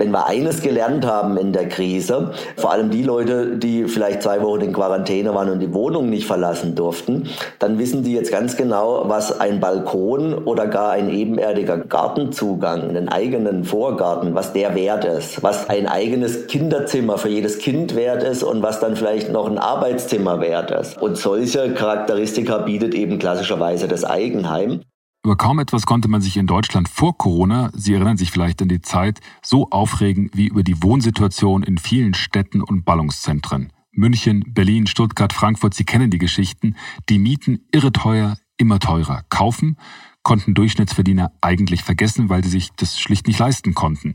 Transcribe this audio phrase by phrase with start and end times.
[0.00, 4.40] Wenn wir eines gelernt haben in der Krise, vor allem die Leute, die vielleicht zwei
[4.40, 8.56] Wochen in Quarantäne waren und die Wohnung nicht verlassen durften, dann wissen die jetzt ganz
[8.56, 15.04] genau, was ein Balkon oder gar ein ebenerdiger Gartenzugang, einen eigenen Vorgarten, was der wert
[15.04, 19.50] ist, was ein eigenes Kinderzimmer für jedes Kind wert ist und was dann vielleicht noch
[19.50, 20.96] ein Arbeitszimmer wert ist.
[20.96, 24.80] Und solche Charakteristika bietet eben klassischerweise das Eigenheim.
[25.22, 28.68] Über kaum etwas konnte man sich in Deutschland vor Corona, Sie erinnern sich vielleicht an
[28.68, 33.70] die Zeit, so aufregen wie über die Wohnsituation in vielen Städten und Ballungszentren.
[33.92, 36.74] München, Berlin, Stuttgart, Frankfurt, Sie kennen die Geschichten.
[37.10, 39.22] Die Mieten irre teuer, immer teurer.
[39.28, 39.76] Kaufen
[40.22, 44.14] konnten Durchschnittsverdiener eigentlich vergessen, weil sie sich das schlicht nicht leisten konnten.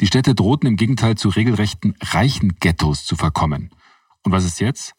[0.00, 3.70] Die Städte drohten im Gegenteil zu regelrechten reichen Ghettos zu verkommen.
[4.22, 4.94] Und was ist jetzt?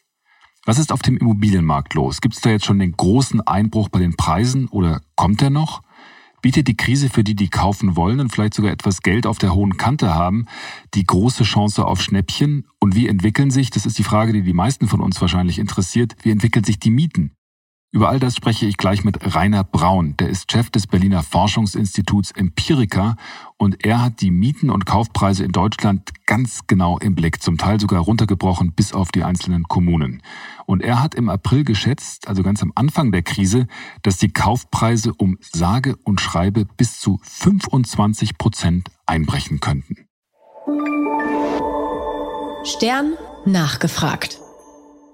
[0.68, 2.20] Was ist auf dem Immobilienmarkt los?
[2.20, 5.80] Gibt es da jetzt schon den großen Einbruch bei den Preisen oder kommt der noch?
[6.42, 9.54] Bietet die Krise für die, die kaufen wollen und vielleicht sogar etwas Geld auf der
[9.54, 10.44] hohen Kante haben,
[10.92, 12.66] die große Chance auf Schnäppchen?
[12.80, 16.16] Und wie entwickeln sich, das ist die Frage, die die meisten von uns wahrscheinlich interessiert,
[16.20, 17.32] wie entwickeln sich die Mieten?
[17.90, 20.14] Über all das spreche ich gleich mit Rainer Braun.
[20.18, 23.16] Der ist Chef des Berliner Forschungsinstituts Empirica
[23.56, 27.80] und er hat die Mieten und Kaufpreise in Deutschland ganz genau im Blick, zum Teil
[27.80, 30.20] sogar runtergebrochen bis auf die einzelnen Kommunen.
[30.68, 33.66] Und er hat im April geschätzt, also ganz am Anfang der Krise,
[34.02, 39.96] dass die Kaufpreise um sage und schreibe bis zu 25 Prozent einbrechen könnten.
[42.64, 43.14] Stern
[43.46, 44.40] nachgefragt.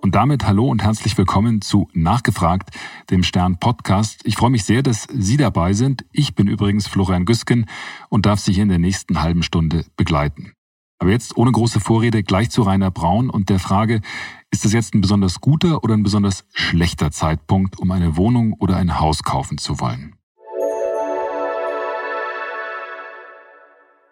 [0.03, 2.71] Und damit hallo und herzlich willkommen zu Nachgefragt,
[3.11, 4.23] dem Stern Podcast.
[4.25, 6.05] Ich freue mich sehr, dass Sie dabei sind.
[6.11, 7.67] Ich bin übrigens Florian Güsken
[8.09, 10.53] und darf Sie hier in der nächsten halben Stunde begleiten.
[11.05, 14.01] Aber jetzt ohne große Vorrede gleich zu Rainer Braun und der Frage,
[14.51, 18.77] ist das jetzt ein besonders guter oder ein besonders schlechter Zeitpunkt, um eine Wohnung oder
[18.77, 20.17] ein Haus kaufen zu wollen?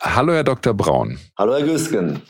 [0.02, 0.74] Hallo, Herr Dr.
[0.74, 1.18] Braun.
[1.38, 2.20] Hallo, Herr Güsken.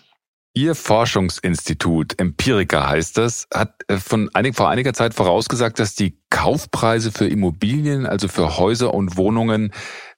[0.54, 6.20] Ihr Forschungsinstitut, Empirica heißt das, hat äh, von einig, vor einiger Zeit vorausgesagt, dass die
[6.30, 9.72] Kaufpreise für Immobilien, also für Häuser und Wohnungen,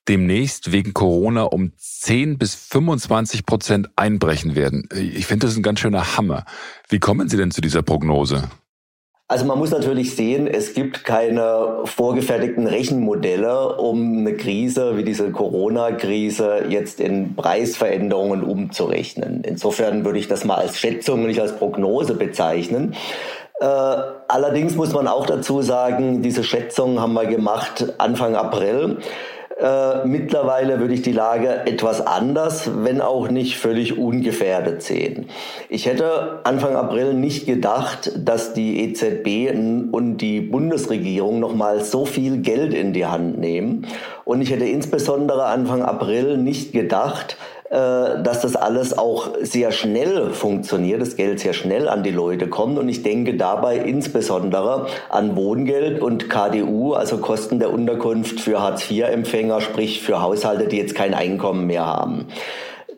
[0.09, 4.89] demnächst wegen Corona um 10 bis 25 Prozent einbrechen werden.
[4.93, 6.45] Ich finde, das ein ganz schöner Hammer.
[6.89, 8.51] Wie kommen Sie denn zu dieser Prognose?
[9.27, 15.31] Also man muss natürlich sehen, es gibt keine vorgefertigten Rechenmodelle, um eine Krise wie diese
[15.31, 19.43] Corona-Krise jetzt in Preisveränderungen umzurechnen.
[19.43, 22.95] Insofern würde ich das mal als Schätzung und nicht als Prognose bezeichnen.
[23.61, 28.99] Äh, allerdings muss man auch dazu sagen, diese Schätzungen haben wir gemacht Anfang April.
[29.57, 35.27] Äh, mittlerweile würde ich die Lage etwas anders, wenn auch nicht völlig ungefährdet sehen.
[35.69, 39.55] Ich hätte Anfang April nicht gedacht, dass die EZB
[39.93, 43.87] und die Bundesregierung nochmal so viel Geld in die Hand nehmen.
[44.25, 47.37] Und ich hätte insbesondere Anfang April nicht gedacht,
[47.75, 52.79] dass das alles auch sehr schnell funktioniert, das Geld sehr schnell an die Leute kommt.
[52.79, 59.61] Und ich denke dabei insbesondere an Wohngeld und KDU, also Kosten der Unterkunft für Hartz-IV-Empfänger,
[59.61, 62.29] sprich für Haushalte, die jetzt kein Einkommen mehr haben.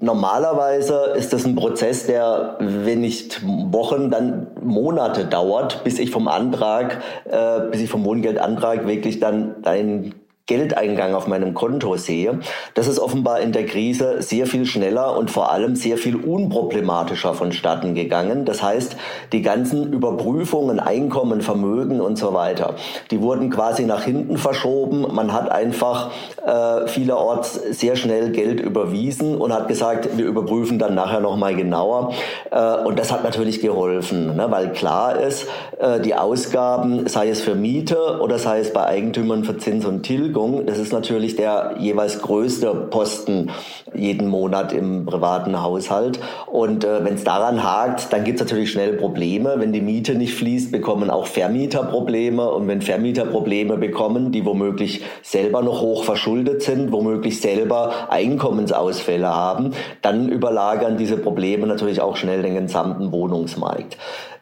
[0.00, 6.28] Normalerweise ist das ein Prozess, der, wenn nicht Wochen, dann Monate dauert, bis ich vom
[6.28, 10.14] Antrag, äh, bis ich vom Wohngeldantrag wirklich dann ein
[10.46, 12.38] Geldeingang auf meinem Konto sehe,
[12.74, 17.34] das ist offenbar in der Krise sehr viel schneller und vor allem sehr viel unproblematischer
[17.34, 18.44] vonstatten gegangen.
[18.44, 18.96] Das heißt,
[19.32, 22.74] die ganzen Überprüfungen, Einkommen, Vermögen und so weiter,
[23.10, 25.04] die wurden quasi nach hinten verschoben.
[25.12, 26.12] Man hat einfach
[26.46, 32.12] äh, vielerorts sehr schnell Geld überwiesen und hat gesagt, wir überprüfen dann nachher nochmal genauer.
[32.52, 34.46] Äh, und das hat natürlich geholfen, ne?
[34.48, 35.48] weil klar ist,
[35.80, 40.04] äh, die Ausgaben, sei es für Miete oder sei es bei Eigentümern für Zins und
[40.04, 40.67] Tilgung, Vergütung.
[40.67, 43.50] Das ist natürlich der jeweils größte Posten
[43.94, 46.21] jeden Monat im privaten Haushalt.
[46.47, 49.55] Und äh, wenn es daran hakt, dann gibt es natürlich schnell Probleme.
[49.59, 52.50] Wenn die Miete nicht fließt, bekommen auch Vermieter Probleme.
[52.50, 59.29] Und wenn Vermieter Probleme bekommen, die womöglich selber noch hoch verschuldet sind, womöglich selber Einkommensausfälle
[59.29, 59.73] haben,
[60.03, 63.97] dann überlagern diese Probleme natürlich auch schnell den gesamten Wohnungsmarkt.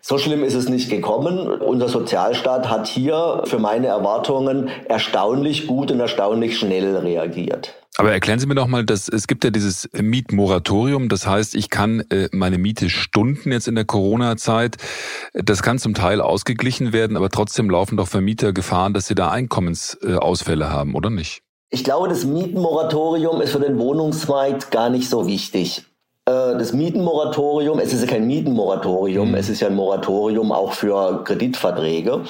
[0.07, 1.49] So schlimm ist es nicht gekommen.
[1.49, 7.73] Unser Sozialstaat hat hier für meine Erwartungen erstaunlich gut und erstaunlich schnell reagiert.
[7.97, 11.09] Aber erklären Sie mir doch mal, dass es gibt ja dieses Mietmoratorium.
[11.09, 14.77] Das heißt, ich kann äh, meine Miete stunden jetzt in der Corona-Zeit.
[15.33, 19.31] Das kann zum Teil ausgeglichen werden, aber trotzdem laufen doch Vermieter Gefahren, dass sie da
[19.31, 21.41] Einkommensausfälle haben, oder nicht?
[21.71, 25.87] Ich glaube, das Mietenmoratorium ist für den Wohnungsmarkt gar nicht so wichtig.
[26.27, 29.35] Äh, das Mietenmoratorium, es ist ja kein Mietenmoratorium, mhm.
[29.35, 32.23] es ist ja ein Moratorium auch für Kreditverträge.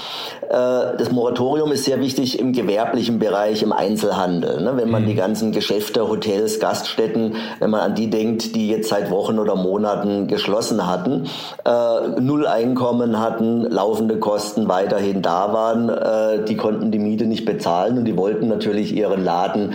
[0.49, 4.63] Äh, das Moratorium ist sehr wichtig im gewerblichen Bereich, im Einzelhandel.
[4.63, 4.73] Ne?
[4.75, 5.07] Wenn man mhm.
[5.07, 9.55] die ganzen Geschäfte, Hotels, Gaststätten, wenn man an die denkt, die jetzt seit Wochen oder
[9.55, 11.29] Monaten geschlossen hatten,
[11.65, 17.99] äh, null Einkommen hatten, laufende Kosten weiterhin da waren, die konnten die Miete nicht bezahlen
[17.99, 19.75] und die wollten natürlich ihren Laden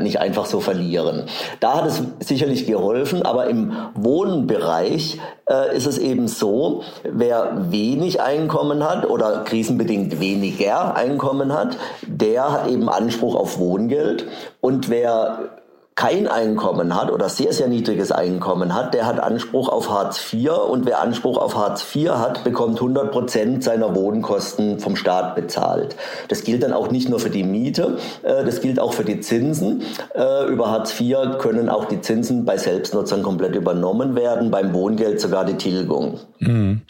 [0.00, 1.24] nicht einfach so verlieren.
[1.60, 8.20] Da hat es sicherlich geholfen, aber im Wohnbereich äh, ist es eben so, wer wenig
[8.20, 11.76] Einkommen hat oder krisenbedingt weniger Einkommen hat,
[12.06, 14.26] der hat eben Anspruch auf Wohngeld.
[14.60, 15.61] Und wer
[15.94, 20.50] kein Einkommen hat oder sehr, sehr niedriges Einkommen hat, der hat Anspruch auf Hartz IV
[20.70, 25.94] und wer Anspruch auf Hartz IV hat, bekommt 100 Prozent seiner Wohnkosten vom Staat bezahlt.
[26.28, 29.20] Das gilt dann auch nicht nur für die Miete, äh, das gilt auch für die
[29.20, 29.82] Zinsen.
[30.14, 35.20] Äh, über Hartz IV können auch die Zinsen bei Selbstnutzern komplett übernommen werden, beim Wohngeld
[35.20, 36.20] sogar die Tilgung.
[36.38, 36.82] Mhm.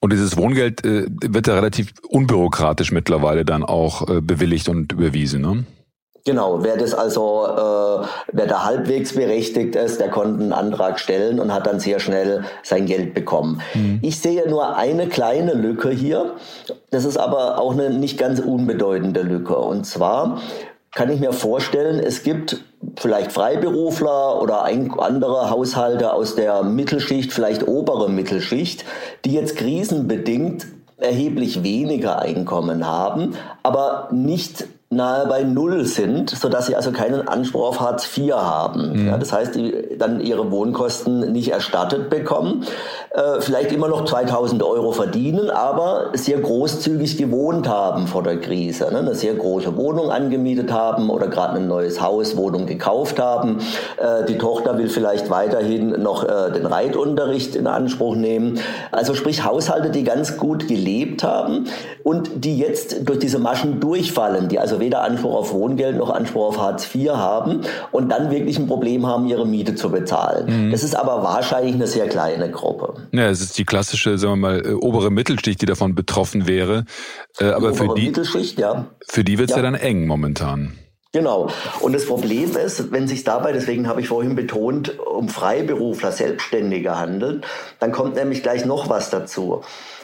[0.00, 5.64] Und dieses Wohngeld äh, wird ja relativ unbürokratisch mittlerweile dann auch bewilligt und überwiesen, ne?
[6.24, 11.40] Genau, wer das also, äh, wer da halbwegs berechtigt ist, der konnte einen Antrag stellen
[11.40, 13.62] und hat dann sehr schnell sein Geld bekommen.
[13.74, 14.00] Mhm.
[14.02, 16.34] Ich sehe nur eine kleine Lücke hier.
[16.90, 19.56] Das ist aber auch eine nicht ganz unbedeutende Lücke.
[19.56, 20.40] Und zwar
[20.94, 22.58] kann ich mir vorstellen, es gibt
[22.96, 28.84] vielleicht Freiberufler oder andere Haushalte aus der Mittelschicht, vielleicht obere Mittelschicht,
[29.24, 30.66] die jetzt krisenbedingt
[30.96, 37.68] erheblich weniger Einkommen haben, aber nicht nahe bei Null sind, sodass sie also keinen Anspruch
[37.68, 38.94] auf Hartz IV haben.
[38.94, 39.08] Mhm.
[39.08, 42.64] Ja, das heißt, die dann ihre Wohnkosten nicht erstattet bekommen,
[43.10, 48.88] äh, vielleicht immer noch 2000 Euro verdienen, aber sehr großzügig gewohnt haben vor der Krise.
[48.90, 49.00] Ne?
[49.00, 53.58] Eine sehr große Wohnung angemietet haben oder gerade ein neues Haus, Wohnung gekauft haben.
[53.98, 58.58] Äh, die Tochter will vielleicht weiterhin noch äh, den Reitunterricht in Anspruch nehmen.
[58.90, 61.66] Also sprich Haushalte, die ganz gut gelebt haben
[62.04, 66.48] und die jetzt durch diese Maschen durchfallen, die also weder Anspruch auf Wohngeld noch Anspruch
[66.48, 70.66] auf Hartz IV haben und dann wirklich ein Problem haben, ihre Miete zu bezahlen.
[70.66, 70.70] Mhm.
[70.70, 72.94] Das ist aber wahrscheinlich eine sehr kleine Gruppe.
[73.12, 76.84] Ja, es ist die klassische, sagen wir mal, äh, obere Mittelschicht, die davon betroffen wäre.
[77.38, 78.86] Äh, aber die für die, Mittelschicht, ja.
[79.06, 79.62] Für die wird es ja.
[79.62, 80.72] ja dann eng momentan.
[81.12, 81.48] Genau.
[81.80, 86.98] Und das Problem ist, wenn sich dabei, deswegen habe ich vorhin betont, um Freiberufler, Selbstständige
[86.98, 87.46] handelt,
[87.80, 89.62] dann kommt nämlich gleich noch was dazu.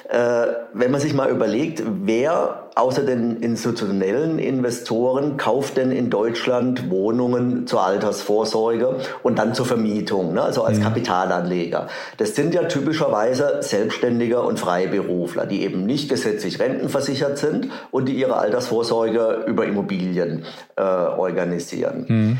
[0.08, 6.90] Äh, wenn man sich mal überlegt, wer außer den institutionellen Investoren kauft denn in Deutschland
[6.90, 10.42] Wohnungen zur Altersvorsorge und dann zur Vermietung, ne?
[10.42, 10.84] also als mhm.
[10.84, 11.86] Kapitalanleger.
[12.16, 18.14] Das sind ja typischerweise Selbstständige und Freiberufler, die eben nicht gesetzlich rentenversichert sind und die
[18.14, 20.44] ihre Altersvorsorge über Immobilien
[20.76, 22.06] äh, organisieren.
[22.08, 22.38] Mhm.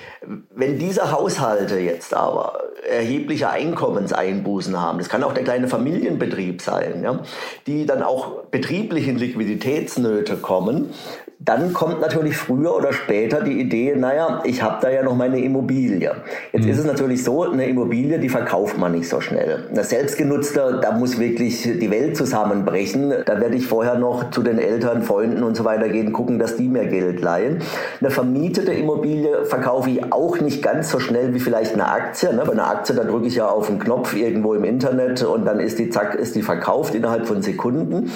[0.55, 7.03] Wenn diese Haushalte jetzt aber erhebliche Einkommenseinbußen haben, das kann auch der kleine Familienbetrieb sein,
[7.03, 7.21] ja,
[7.67, 9.19] die dann auch betrieblich in
[10.25, 10.91] Liquiditätsnöte kommen,
[11.45, 15.41] dann kommt natürlich früher oder später die Idee, naja, ich habe da ja noch meine
[15.41, 16.13] Immobilie.
[16.53, 16.71] Jetzt mhm.
[16.71, 19.67] ist es natürlich so, eine Immobilie, die verkauft man nicht so schnell.
[19.71, 23.13] Eine selbstgenutzte, da muss wirklich die Welt zusammenbrechen.
[23.27, 26.57] Da werde ich vorher noch zu den Eltern, Freunden und so weiter gehen, gucken, dass
[26.57, 27.59] die mir Geld leihen.
[28.01, 32.33] Eine vermietete Immobilie verkaufe ich auch nicht ganz so schnell wie vielleicht eine Aktie.
[32.33, 32.43] Ne?
[32.47, 35.61] Bei einer Aktie, da drücke ich ja auf einen Knopf irgendwo im Internet und dann
[35.61, 38.11] ist die, zack, ist die verkauft innerhalb von Sekunden.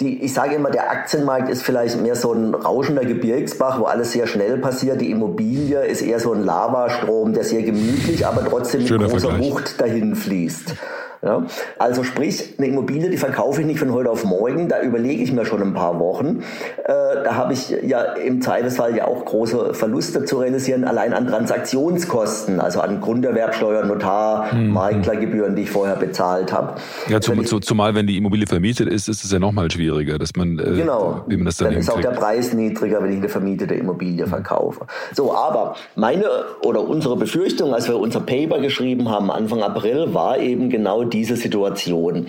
[0.00, 4.12] Die, ich sage immer, der Aktienmarkt ist vielleicht mehr so ein rauschender Gebirgsbach, wo alles
[4.12, 5.00] sehr schnell passiert.
[5.00, 9.28] Die Immobilie ist eher so ein Lavastrom, der sehr gemütlich, aber trotzdem mit Schöner großer
[9.30, 9.50] Vergleich.
[9.50, 10.74] Wucht dahin fließt.
[11.22, 11.44] Ja?
[11.78, 15.32] Also sprich, eine Immobilie, die verkaufe ich nicht von heute auf morgen, da überlege ich
[15.32, 16.42] mir schon ein paar Wochen.
[16.84, 16.92] Äh,
[17.24, 22.60] da habe ich ja im Zweifelsfall ja auch große Verluste zu realisieren, allein an Transaktionskosten,
[22.60, 24.72] also an Grunderwerbsteuer, Notar, mhm.
[24.72, 26.76] Maklergebühren, die ich vorher bezahlt habe.
[27.08, 30.34] Ja, zum, ich, zumal wenn die Immobilie vermietet ist, ist es ja nochmal schwieriger, dass
[30.36, 33.18] man, äh, genau, wie man das dann, dann ist auch der Preis niedriger, wenn ich
[33.18, 34.86] eine vermietete Immobilie verkaufe.
[35.14, 36.24] So, aber meine
[36.64, 41.36] oder unsere Befürchtung, als wir unser Paper geschrieben haben Anfang April, war eben genau diese
[41.36, 42.26] Situation.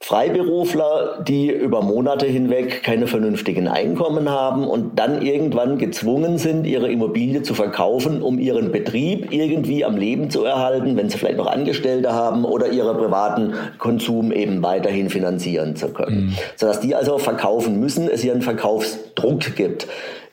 [0.00, 6.88] Freiberufler, die über Monate hinweg keine vernünftigen Einkommen haben und dann irgendwann gezwungen sind, ihre
[6.88, 11.50] Immobilie zu verkaufen, um ihren Betrieb irgendwie am Leben zu erhalten, wenn sie vielleicht noch
[11.50, 16.26] Angestellte haben oder ihren privaten Konsum eben weiterhin finanzieren zu können.
[16.26, 16.34] Mhm.
[16.56, 19.88] Sodass die also verkaufen müssen, es einen Verkaufsdruck gibt.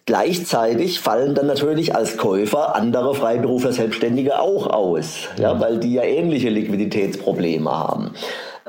[0.06, 6.04] Gleichzeitig fallen dann natürlich als Käufer andere Freiberufler Selbstständige auch aus, ja, weil die ja
[6.04, 8.12] ähnliche Liquiditätsprobleme haben.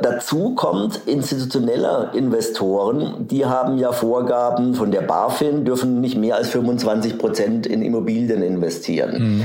[0.01, 6.51] Dazu kommt institutionelle Investoren, die haben ja Vorgaben von der BaFin, dürfen nicht mehr als
[6.51, 9.37] 25 Prozent in Immobilien investieren.
[9.37, 9.45] Mhm.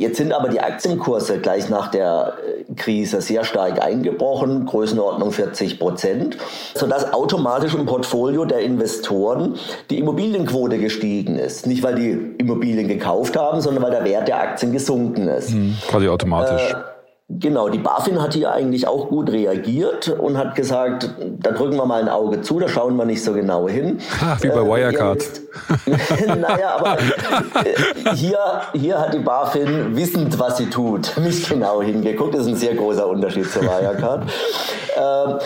[0.00, 2.32] Jetzt sind aber die Aktienkurse gleich nach der
[2.68, 6.38] äh, Krise sehr stark eingebrochen, Größenordnung 40 Prozent,
[6.74, 9.56] sodass automatisch im Portfolio der Investoren
[9.90, 11.66] die Immobilienquote gestiegen ist.
[11.66, 15.50] Nicht, weil die Immobilien gekauft haben, sondern weil der Wert der Aktien gesunken ist.
[15.50, 16.72] Mhm, quasi automatisch.
[16.72, 16.89] Äh,
[17.38, 21.08] Genau, die BaFin hat hier eigentlich auch gut reagiert und hat gesagt,
[21.38, 24.00] da drücken wir mal ein Auge zu, da schauen wir nicht so genau hin.
[24.20, 25.22] Ha, wie bei äh, Wirecard.
[26.26, 28.38] naja, aber äh, hier,
[28.72, 32.34] hier hat die BaFin wissend, was sie tut, nicht genau hingeguckt.
[32.34, 34.24] Das ist ein sehr großer Unterschied zur Wirecard.
[34.96, 35.38] Ähm,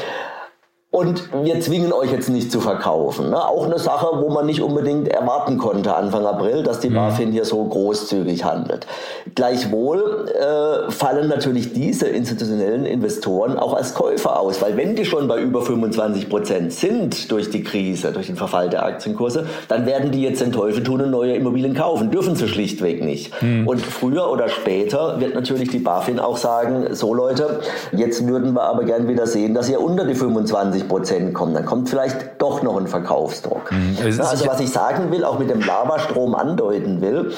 [0.95, 3.31] und wir zwingen euch jetzt nicht zu verkaufen.
[3.31, 3.45] Ne?
[3.45, 6.95] Auch eine Sache, wo man nicht unbedingt erwarten konnte Anfang April, dass die mhm.
[6.95, 8.87] BaFin hier so großzügig handelt.
[9.35, 15.27] Gleichwohl äh, fallen natürlich diese institutionellen Investoren auch als Käufer aus, weil wenn die schon
[15.27, 20.13] bei über 25 Prozent sind durch die Krise, durch den Verfall der Aktienkurse, dann werden
[20.13, 22.13] die jetzt den Teufel tun und neue Immobilien kaufen.
[22.13, 23.33] Dürfen sie schlichtweg nicht.
[23.43, 23.67] Mhm.
[23.67, 27.59] Und früher oder später wird natürlich die BaFin auch sagen, so Leute,
[27.91, 31.55] jetzt würden wir aber gern wieder sehen, dass ihr unter die 25 20 Prozent kommen,
[31.55, 33.71] dann kommt vielleicht doch noch ein Verkaufsdruck.
[33.73, 33.97] Mhm.
[34.21, 37.33] Also was ich sagen will, auch mit dem Lavastrom andeuten will,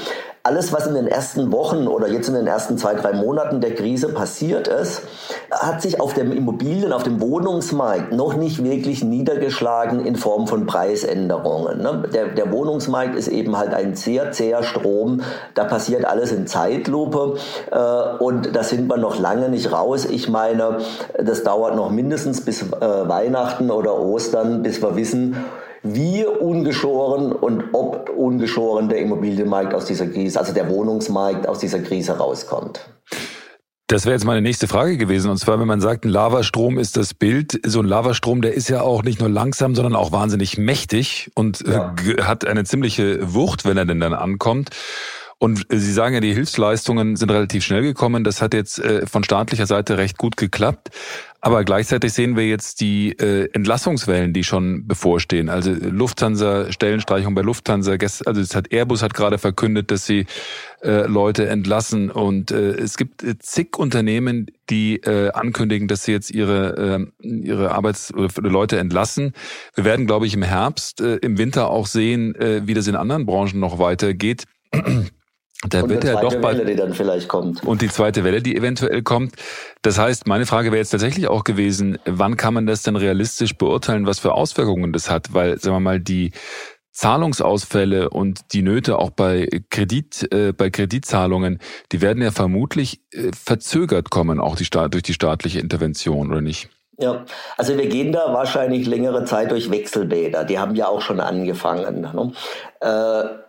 [0.47, 3.75] alles, was in den ersten Wochen oder jetzt in den ersten zwei, drei Monaten der
[3.75, 5.03] Krise passiert ist,
[5.51, 10.67] hat sich auf dem Immobilien, auf dem Wohnungsmarkt noch nicht wirklich niedergeschlagen in Form von
[10.67, 11.83] Preisänderungen.
[11.83, 12.05] Ne?
[12.15, 15.23] Der, der Wohnungsmarkt ist eben halt ein sehr zäher Strom.
[15.55, 17.39] Da passiert alles in Zeitlupe
[17.73, 20.05] äh, und da sind wir noch lange nicht raus.
[20.05, 20.79] Ich meine,
[21.19, 25.45] das dauert noch mindestens bis äh, Weihnachten oder Ostern, bis wir wissen,
[25.95, 31.81] wie ungeschoren und ob ungeschoren der Immobilienmarkt aus dieser Krise, also der Wohnungsmarkt aus dieser
[31.81, 32.81] Krise rauskommt.
[33.89, 35.31] Das wäre jetzt meine nächste Frage gewesen.
[35.31, 38.69] Und zwar, wenn man sagt, ein Lavastrom ist das Bild, so ein Lavastrom, der ist
[38.69, 41.95] ja auch nicht nur langsam, sondern auch wahnsinnig mächtig und äh, ja.
[42.23, 44.71] hat eine ziemliche Wucht, wenn er denn dann ankommt.
[45.39, 48.25] Und Sie sagen ja, die Hilfsleistungen sind relativ schnell gekommen.
[48.25, 50.89] Das hat jetzt äh, von staatlicher Seite recht gut geklappt.
[51.43, 55.51] Aber gleichzeitig sehen wir jetzt die äh, Entlassungswellen, die schon bevorstehen.
[55.51, 57.93] Also Lufthansa, Stellenstreichung bei Lufthansa.
[57.93, 60.25] Also es hat Airbus hat gerade verkündet, dass sie
[60.83, 62.11] äh, Leute entlassen.
[62.11, 67.27] Und äh, es gibt äh, zig Unternehmen, die äh, ankündigen, dass sie jetzt ihre, äh,
[67.27, 69.35] ihre Arbeits- oder Leute entlassen.
[69.75, 72.97] Wir werden, glaube ich, im Herbst, äh, im Winter auch sehen, äh, wie das in
[72.97, 74.45] anderen Branchen noch weitergeht.
[75.69, 77.65] Da und wird ja doch bald, Welle, die dann vielleicht kommt.
[77.65, 79.35] Und die zweite Welle, die eventuell kommt.
[79.83, 83.57] Das heißt, meine Frage wäre jetzt tatsächlich auch gewesen, wann kann man das denn realistisch
[83.57, 85.33] beurteilen, was für Auswirkungen das hat?
[85.33, 86.33] Weil, sagen wir mal, die
[86.93, 91.59] Zahlungsausfälle und die Nöte auch bei Kredit, äh, bei Kreditzahlungen,
[91.93, 96.41] die werden ja vermutlich äh, verzögert kommen, auch die Staat, durch die staatliche Intervention, oder
[96.41, 96.71] nicht?
[96.99, 97.27] Ja,
[97.59, 100.45] also wir gehen da wahrscheinlich längere Zeit durch Wechselbäder.
[100.45, 102.01] Die haben ja auch schon angefangen.
[102.01, 102.33] Ne?
[102.81, 103.46] Äh,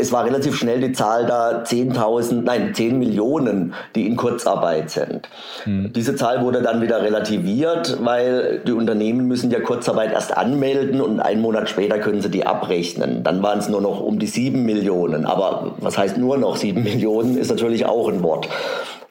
[0.00, 5.28] es war relativ schnell die Zahl da 10.000, nein, 10 Millionen, die in Kurzarbeit sind.
[5.64, 5.92] Hm.
[5.92, 11.20] Diese Zahl wurde dann wieder relativiert, weil die Unternehmen müssen ja Kurzarbeit erst anmelden und
[11.20, 13.22] einen Monat später können sie die abrechnen.
[13.22, 15.26] Dann waren es nur noch um die 7 Millionen.
[15.26, 18.48] Aber was heißt nur noch 7 Millionen, ist natürlich auch ein Wort.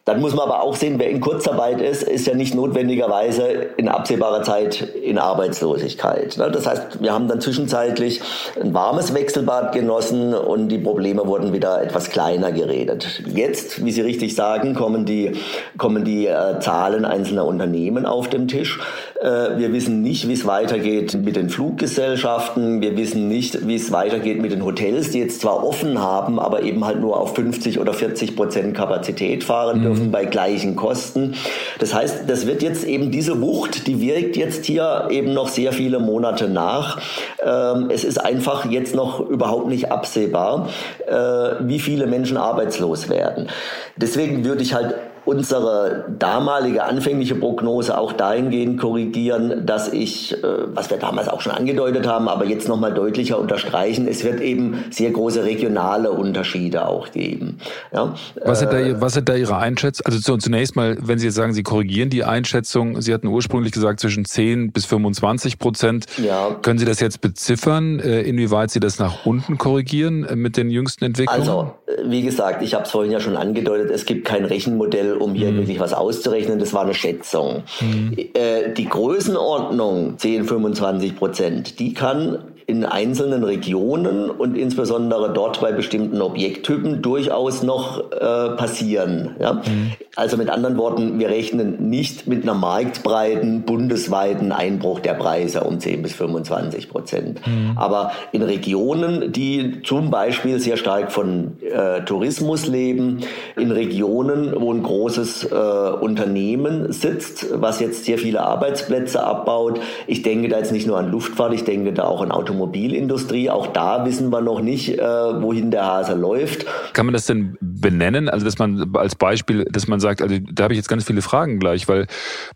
[0.09, 3.43] Dann muss man aber auch sehen, wer in Kurzarbeit ist, ist ja nicht notwendigerweise
[3.77, 6.35] in absehbarer Zeit in Arbeitslosigkeit.
[6.35, 6.49] Ne?
[6.49, 8.19] Das heißt, wir haben dann zwischenzeitlich
[8.59, 13.21] ein warmes Wechselbad genossen und die Probleme wurden wieder etwas kleiner geredet.
[13.27, 15.33] Jetzt, wie Sie richtig sagen, kommen die,
[15.77, 18.79] kommen die äh, Zahlen einzelner Unternehmen auf den Tisch.
[19.19, 22.81] Äh, wir wissen nicht, wie es weitergeht mit den Fluggesellschaften.
[22.81, 26.63] Wir wissen nicht, wie es weitergeht mit den Hotels, die jetzt zwar offen haben, aber
[26.63, 30.11] eben halt nur auf 50 oder 40 Prozent Kapazität fahren dürfen mhm.
[30.11, 31.35] bei gleichen Kosten.
[31.79, 35.73] Das heißt, das wird jetzt eben diese Wucht, die wirkt jetzt hier eben noch sehr
[35.73, 37.01] viele Monate nach.
[37.43, 40.69] Ähm, es ist einfach jetzt noch überhaupt nicht absehbar,
[41.05, 41.13] äh,
[41.59, 43.49] wie viele Menschen arbeitslos werden.
[43.97, 44.95] Deswegen würde ich halt
[45.29, 51.51] unsere damalige anfängliche Prognose auch dahingehend korrigieren, dass ich, äh, was wir damals auch schon
[51.51, 57.12] angedeutet haben, aber jetzt nochmal deutlicher unterstreichen, es wird eben sehr große regionale Unterschiede auch
[57.12, 57.59] geben.
[57.93, 58.15] Ja?
[58.43, 60.12] Was, sind da, äh, was sind da Ihre Einschätzungen?
[60.12, 64.00] Also zunächst mal, wenn Sie jetzt sagen, Sie korrigieren die Einschätzung, Sie hatten ursprünglich gesagt
[64.00, 66.07] zwischen 10 bis 25 Prozent.
[66.17, 66.55] Ja.
[66.63, 71.05] Können Sie das jetzt beziffern, äh, inwieweit Sie das nach unten korrigieren mit den jüngsten
[71.05, 71.41] Entwicklungen?
[71.41, 71.71] Also,
[72.03, 75.51] wie gesagt, ich habe es vorhin ja schon angedeutet, es gibt kein Rechenmodell, um hier
[75.51, 75.57] mhm.
[75.57, 76.59] wirklich was auszurechnen.
[76.59, 77.63] Das war eine Schätzung.
[77.81, 78.17] Mhm.
[78.33, 85.71] Äh, die Größenordnung 10, 25 Prozent, die kann in einzelnen Regionen und insbesondere dort bei
[85.71, 89.35] bestimmten Objekttypen durchaus noch äh, passieren.
[89.39, 89.53] Ja?
[89.53, 89.93] Mhm.
[90.15, 95.79] Also mit anderen Worten, wir rechnen nicht mit einer marktbreiten, bundesweiten Einbruch der Preise um
[95.79, 97.41] 10 bis 25 Prozent.
[97.47, 97.75] Mhm.
[97.75, 103.21] Aber in Regionen, die zum Beispiel sehr stark von äh, Tourismus leben,
[103.55, 110.21] in Regionen, wo ein großes äh, Unternehmen sitzt, was jetzt sehr viele Arbeitsplätze abbaut, ich
[110.21, 113.49] denke da jetzt nicht nur an Luftfahrt, ich denke da auch an Automobilität, Automobilindustrie.
[113.49, 116.65] Auch da wissen wir noch nicht, äh, wohin der Hase läuft.
[116.93, 118.29] Kann man das denn benennen?
[118.29, 121.21] Also, dass man als Beispiel, dass man sagt, also da habe ich jetzt ganz viele
[121.21, 122.07] Fragen gleich, weil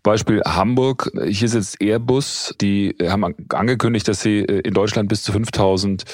[0.02, 5.22] Beispiel Hamburg, hier ist jetzt Airbus, die haben angekündigt, dass sie äh, in Deutschland bis
[5.22, 6.04] zu 5000 äh,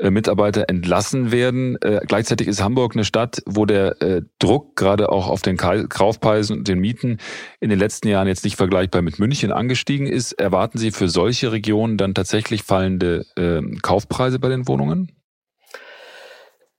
[0.00, 1.76] Mitarbeiter entlassen werden.
[1.80, 6.58] Äh, gleichzeitig ist Hamburg eine Stadt, wo der äh, Druck gerade auch auf den Kaufpreisen
[6.58, 7.18] und den Mieten
[7.60, 10.32] in den letzten Jahren jetzt nicht vergleichbar mit München angestiegen ist.
[10.32, 15.12] Erwarten Sie für solche Regionen dann tatsächlich fallende ähm, Kaufpreise bei den Wohnungen?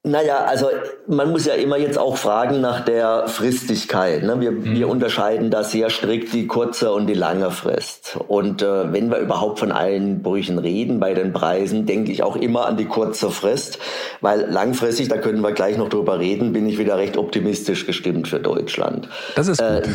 [0.06, 0.68] Naja, also
[1.08, 4.24] man muss ja immer jetzt auch fragen nach der Fristigkeit.
[4.24, 4.42] Ne?
[4.42, 4.76] Wir, mhm.
[4.76, 8.18] wir unterscheiden da sehr strikt die kurze und die lange Frist.
[8.28, 12.66] Und äh, wenn wir überhaupt von Einbrüchen reden bei den Preisen, denke ich auch immer
[12.66, 13.80] an die kurze Frist,
[14.20, 18.28] weil langfristig, da können wir gleich noch drüber reden, bin ich wieder recht optimistisch gestimmt
[18.28, 19.08] für Deutschland.
[19.36, 19.68] Das ist gut.
[19.68, 19.90] Äh,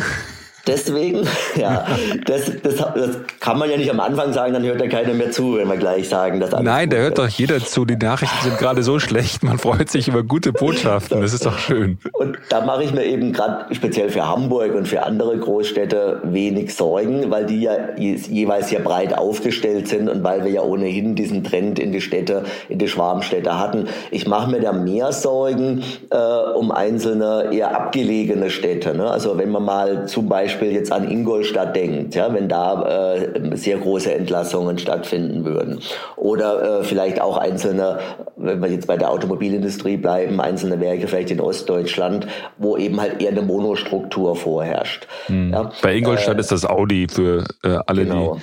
[0.66, 1.86] Deswegen, ja,
[2.26, 5.30] das, das, das, kann man ja nicht am Anfang sagen, dann hört ja keiner mehr
[5.30, 7.84] zu, wenn wir gleich sagen, dass alles Nein, da hört doch jeder zu.
[7.84, 11.20] Die Nachrichten sind gerade so schlecht, man freut sich über gute Botschaften.
[11.22, 11.98] Das ist doch schön.
[12.12, 16.74] Und da mache ich mir eben gerade speziell für Hamburg und für andere Großstädte wenig
[16.74, 21.44] Sorgen, weil die ja jeweils sehr breit aufgestellt sind und weil wir ja ohnehin diesen
[21.44, 23.88] Trend in die Städte, in die Schwarmstädte hatten.
[24.10, 28.94] Ich mache mir da mehr Sorgen äh, um einzelne eher abgelegene Städte.
[28.94, 29.10] Ne?
[29.10, 33.56] Also wenn man mal zum Beispiel Beispiel jetzt an Ingolstadt denkt, ja, wenn da äh,
[33.56, 35.80] sehr große Entlassungen stattfinden würden.
[36.16, 38.00] Oder äh, vielleicht auch einzelne,
[38.36, 42.26] wenn wir jetzt bei der Automobilindustrie bleiben, einzelne Werke vielleicht in Ostdeutschland,
[42.58, 45.06] wo eben halt eher eine Monostruktur vorherrscht.
[45.28, 45.52] Mhm.
[45.52, 48.34] Ja, bei Ingolstadt äh, ist das Audi für äh, alle, genau.
[48.34, 48.40] die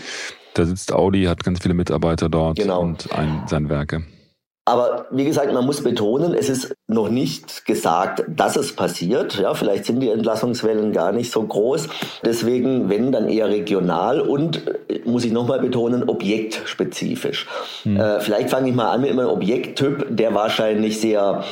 [0.54, 2.80] da sitzt Audi, hat ganz viele Mitarbeiter dort genau.
[2.80, 4.04] und ein, sein Werke.
[4.68, 9.38] Aber wie gesagt, man muss betonen, es ist noch nicht gesagt, dass es passiert.
[9.40, 11.88] Ja, vielleicht sind die Entlassungswellen gar nicht so groß.
[12.24, 17.46] Deswegen, wenn, dann eher regional und, äh, muss ich nochmal betonen, objektspezifisch.
[17.84, 18.00] Hm.
[18.00, 21.44] Äh, vielleicht fange ich mal an mit einem Objekttyp, der wahrscheinlich sehr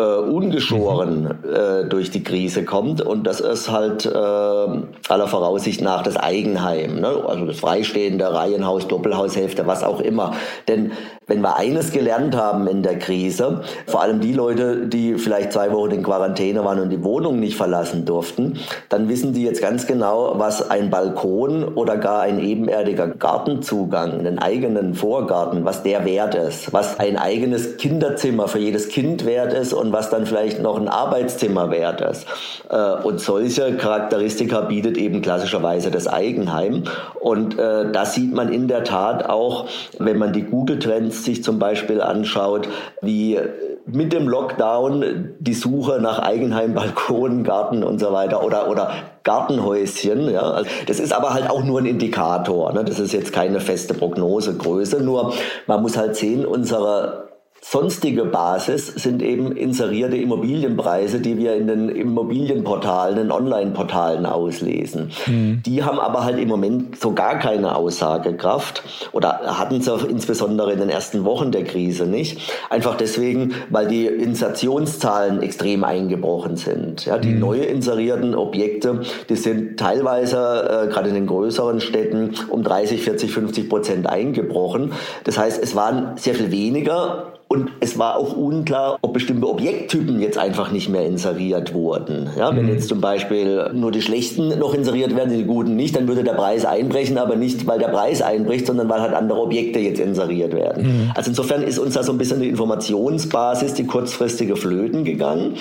[0.00, 1.54] äh, ungeschoren mhm.
[1.54, 3.02] äh, durch die Krise kommt.
[3.02, 7.00] Und das ist halt äh, aller Voraussicht nach das Eigenheim.
[7.00, 7.08] Ne?
[7.26, 10.32] Also das freistehende Reihenhaus, Doppelhaushälfte, was auch immer.
[10.68, 10.92] Denn
[11.30, 15.70] wenn wir eines gelernt haben in der Krise, vor allem die Leute, die vielleicht zwei
[15.70, 19.86] Wochen in Quarantäne waren und die Wohnung nicht verlassen durften, dann wissen die jetzt ganz
[19.86, 26.34] genau, was ein Balkon oder gar ein ebenerdiger Gartenzugang, einen eigenen Vorgarten, was der wert
[26.34, 30.80] ist, was ein eigenes Kinderzimmer für jedes Kind wert ist und was dann vielleicht noch
[30.80, 32.26] ein Arbeitszimmer wert ist.
[32.68, 36.82] Äh, und solche Charakteristika bietet eben klassischerweise das Eigenheim.
[37.20, 39.68] Und äh, das sieht man in der Tat auch,
[40.00, 42.68] wenn man die Google-Trends sich zum Beispiel anschaut,
[43.02, 43.38] wie
[43.86, 48.92] mit dem Lockdown die Suche nach Eigenheim, Balkon, Garten und so weiter oder, oder
[49.24, 50.30] Gartenhäuschen.
[50.30, 50.42] Ja.
[50.42, 52.72] Also das ist aber halt auch nur ein Indikator.
[52.72, 52.84] Ne.
[52.84, 55.02] Das ist jetzt keine feste Prognosegröße.
[55.02, 55.32] Nur
[55.66, 57.29] man muss halt sehen, unsere
[57.72, 65.12] Sonstige Basis sind eben inserierte Immobilienpreise, die wir in den Immobilienportalen, in Online-Portalen auslesen.
[65.28, 65.62] Mhm.
[65.64, 70.80] Die haben aber halt im Moment so gar keine Aussagekraft oder hatten sie insbesondere in
[70.80, 72.40] den ersten Wochen der Krise nicht.
[72.70, 77.06] Einfach deswegen, weil die Insertionszahlen extrem eingebrochen sind.
[77.06, 77.38] Ja, die mhm.
[77.38, 83.30] neu inserierten Objekte, die sind teilweise, äh, gerade in den größeren Städten, um 30, 40,
[83.30, 84.90] 50 Prozent eingebrochen.
[85.22, 90.20] Das heißt, es waren sehr viel weniger Und es war auch unklar, ob bestimmte Objekttypen
[90.20, 92.30] jetzt einfach nicht mehr inseriert wurden.
[92.38, 92.74] Ja, wenn mhm.
[92.74, 96.34] jetzt zum Beispiel nur die schlechten noch inseriert werden, die guten nicht, dann würde der
[96.34, 100.54] Preis einbrechen, aber nicht, weil der Preis einbricht, sondern weil halt andere Objekte jetzt inseriert
[100.54, 100.84] werden.
[100.84, 101.10] Mhm.
[101.16, 105.54] Also insofern ist uns da so ein bisschen die Informationsbasis, die kurzfristige Flöten gegangen.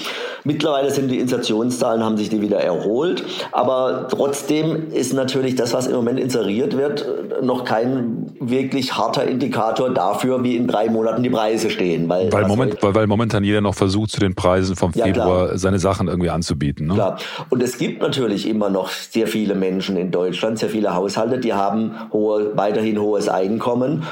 [0.43, 5.87] Mittlerweile sind die Insertionszahlen, haben sich die wieder erholt, aber trotzdem ist natürlich das, was
[5.87, 7.07] im Moment inseriert wird,
[7.41, 11.78] noch kein wirklich harter Indikator dafür, wie in drei Monaten die Preise stehen.
[11.79, 15.47] Weil, weil, Moment, weil, weil, momentan jeder noch versucht, zu den Preisen vom ja, Februar
[15.47, 15.57] klar.
[15.57, 16.87] seine Sachen irgendwie anzubieten.
[16.87, 16.93] Ne?
[16.93, 17.17] Klar.
[17.49, 21.53] Und es gibt natürlich immer noch sehr viele Menschen in Deutschland, sehr viele Haushalte, die
[21.53, 24.03] haben hohe, weiterhin hohes Einkommen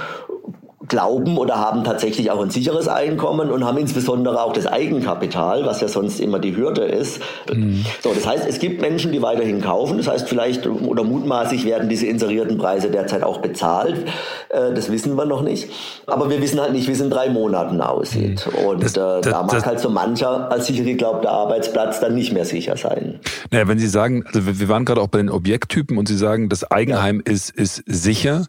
[0.87, 5.81] glauben oder haben tatsächlich auch ein sicheres Einkommen und haben insbesondere auch das Eigenkapital, was
[5.81, 7.21] ja sonst immer die Hürde ist.
[7.51, 7.85] Mhm.
[8.01, 9.97] So, das heißt, es gibt Menschen, die weiterhin kaufen.
[9.97, 14.05] Das heißt, vielleicht oder mutmaßlich werden diese inserierten Preise derzeit auch bezahlt.
[14.49, 15.69] Äh, das wissen wir noch nicht.
[16.05, 18.47] Aber wir wissen halt nicht, wie es in drei Monaten aussieht.
[18.47, 18.65] Mhm.
[18.65, 22.45] Und das, äh, da mag halt so mancher als sicher geglaubter Arbeitsplatz dann nicht mehr
[22.45, 23.19] sicher sein.
[23.51, 26.49] Naja, wenn Sie sagen, also wir waren gerade auch bei den Objekttypen und Sie sagen,
[26.49, 27.33] das Eigenheim ja.
[27.33, 28.45] ist, ist sicher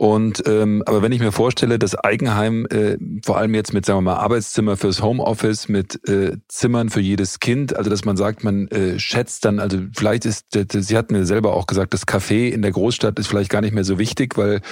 [0.00, 3.98] und ähm, aber wenn ich mir vorstelle, das Eigenheim, äh, vor allem jetzt mit, sagen
[3.98, 8.42] wir mal, Arbeitszimmer fürs Homeoffice, mit äh, Zimmern für jedes Kind, also dass man sagt,
[8.42, 12.48] man äh, schätzt dann, also vielleicht ist, Sie hatten mir selber auch gesagt, das Café
[12.48, 14.62] in der Großstadt ist vielleicht gar nicht mehr so wichtig, weil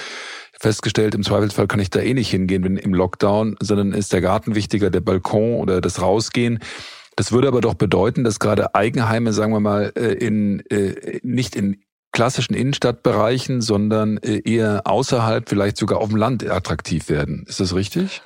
[0.59, 4.21] festgestellt, im Zweifelsfall kann ich da eh nicht hingehen, wenn im Lockdown, sondern ist der
[4.21, 6.57] Garten wichtiger, der Balkon oder das Rausgehen.
[7.15, 11.55] Das würde aber doch bedeuten, dass gerade Eigenheime, sagen wir mal, äh, in, äh, nicht
[11.55, 17.45] in klassischen Innenstadtbereichen, sondern äh, eher außerhalb, vielleicht sogar auf dem Land attraktiv werden.
[17.47, 18.21] Ist das richtig?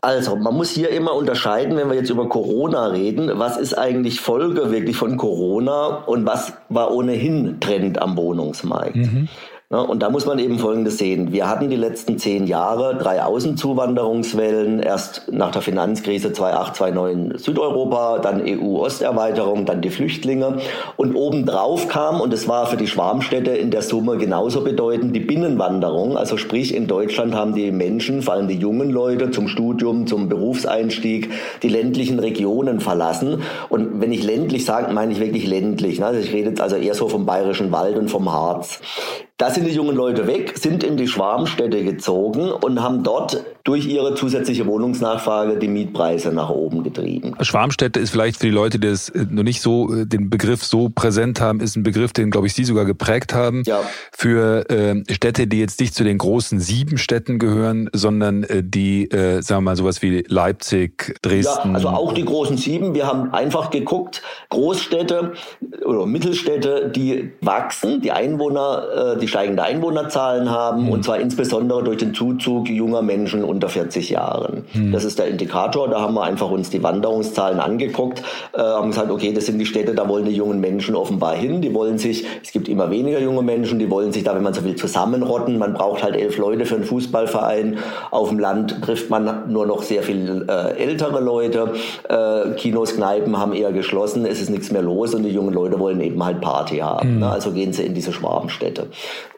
[0.00, 4.20] Also, man muss hier immer unterscheiden, wenn wir jetzt über Corona reden, was ist eigentlich
[4.20, 8.94] Folge wirklich von Corona und was war ohnehin Trend am Wohnungsmarkt.
[8.94, 9.28] Mhm.
[9.70, 11.30] Ja, und da muss man eben Folgendes sehen.
[11.30, 14.80] Wir hatten die letzten zehn Jahre drei Außenzuwanderungswellen.
[14.80, 20.56] Erst nach der Finanzkrise 2008, 2009 Südeuropa, dann EU-Osterweiterung, dann die Flüchtlinge.
[20.96, 25.20] Und obendrauf kam, und es war für die Schwarmstädte in der Summe genauso bedeutend, die
[25.20, 26.16] Binnenwanderung.
[26.16, 30.30] Also sprich, in Deutschland haben die Menschen, vor allem die jungen Leute, zum Studium, zum
[30.30, 31.30] Berufseinstieg,
[31.62, 33.42] die ländlichen Regionen verlassen.
[33.68, 36.02] Und wenn ich ländlich sage, meine ich wirklich ländlich.
[36.02, 38.80] Also ich rede jetzt also eher so vom Bayerischen Wald und vom Harz.
[39.38, 43.86] Da sind die jungen Leute weg, sind in die Schwarmstädte gezogen und haben dort durch
[43.86, 47.34] ihre zusätzliche Wohnungsnachfrage die Mietpreise nach oben getrieben.
[47.40, 50.64] Schwarmstädte ist vielleicht für die Leute, die das äh, noch nicht so äh, den Begriff
[50.64, 53.62] so präsent haben, ist ein Begriff, den glaube ich Sie sogar geprägt haben.
[53.66, 53.80] Ja.
[54.12, 59.10] Für äh, Städte, die jetzt nicht zu den großen sieben Städten gehören, sondern äh, die,
[59.10, 61.70] äh, sagen wir mal, sowas wie Leipzig, Dresden.
[61.70, 62.94] Ja, also auch die großen sieben.
[62.94, 65.32] Wir haben einfach geguckt, Großstädte
[65.84, 70.90] oder Mittelstädte, die wachsen, die Einwohner, äh, die steigende Einwohnerzahlen haben mhm.
[70.90, 74.62] und zwar insbesondere durch den Zuzug junger Menschen unter 40 Jahren.
[74.72, 74.92] Mhm.
[74.92, 75.88] Das ist der Indikator.
[75.88, 79.66] Da haben wir einfach uns die Wanderungszahlen angeguckt, äh, haben gesagt, okay, das sind die
[79.66, 81.60] Städte, da wollen die jungen Menschen offenbar hin.
[81.60, 84.54] Die wollen sich, es gibt immer weniger junge Menschen, die wollen sich da, wenn man
[84.54, 85.58] so will, zusammenrotten.
[85.58, 87.78] Man braucht halt elf Leute für einen Fußballverein.
[88.12, 91.72] Auf dem Land trifft man nur noch sehr viel äh, ältere Leute.
[92.08, 94.24] Äh, Kinos, Kneipen haben eher geschlossen.
[94.24, 97.14] Es ist nichts mehr los und die jungen Leute wollen eben halt Party haben.
[97.14, 97.18] Mhm.
[97.20, 97.30] Ne?
[97.30, 98.86] Also gehen sie in diese Schwarmstädte.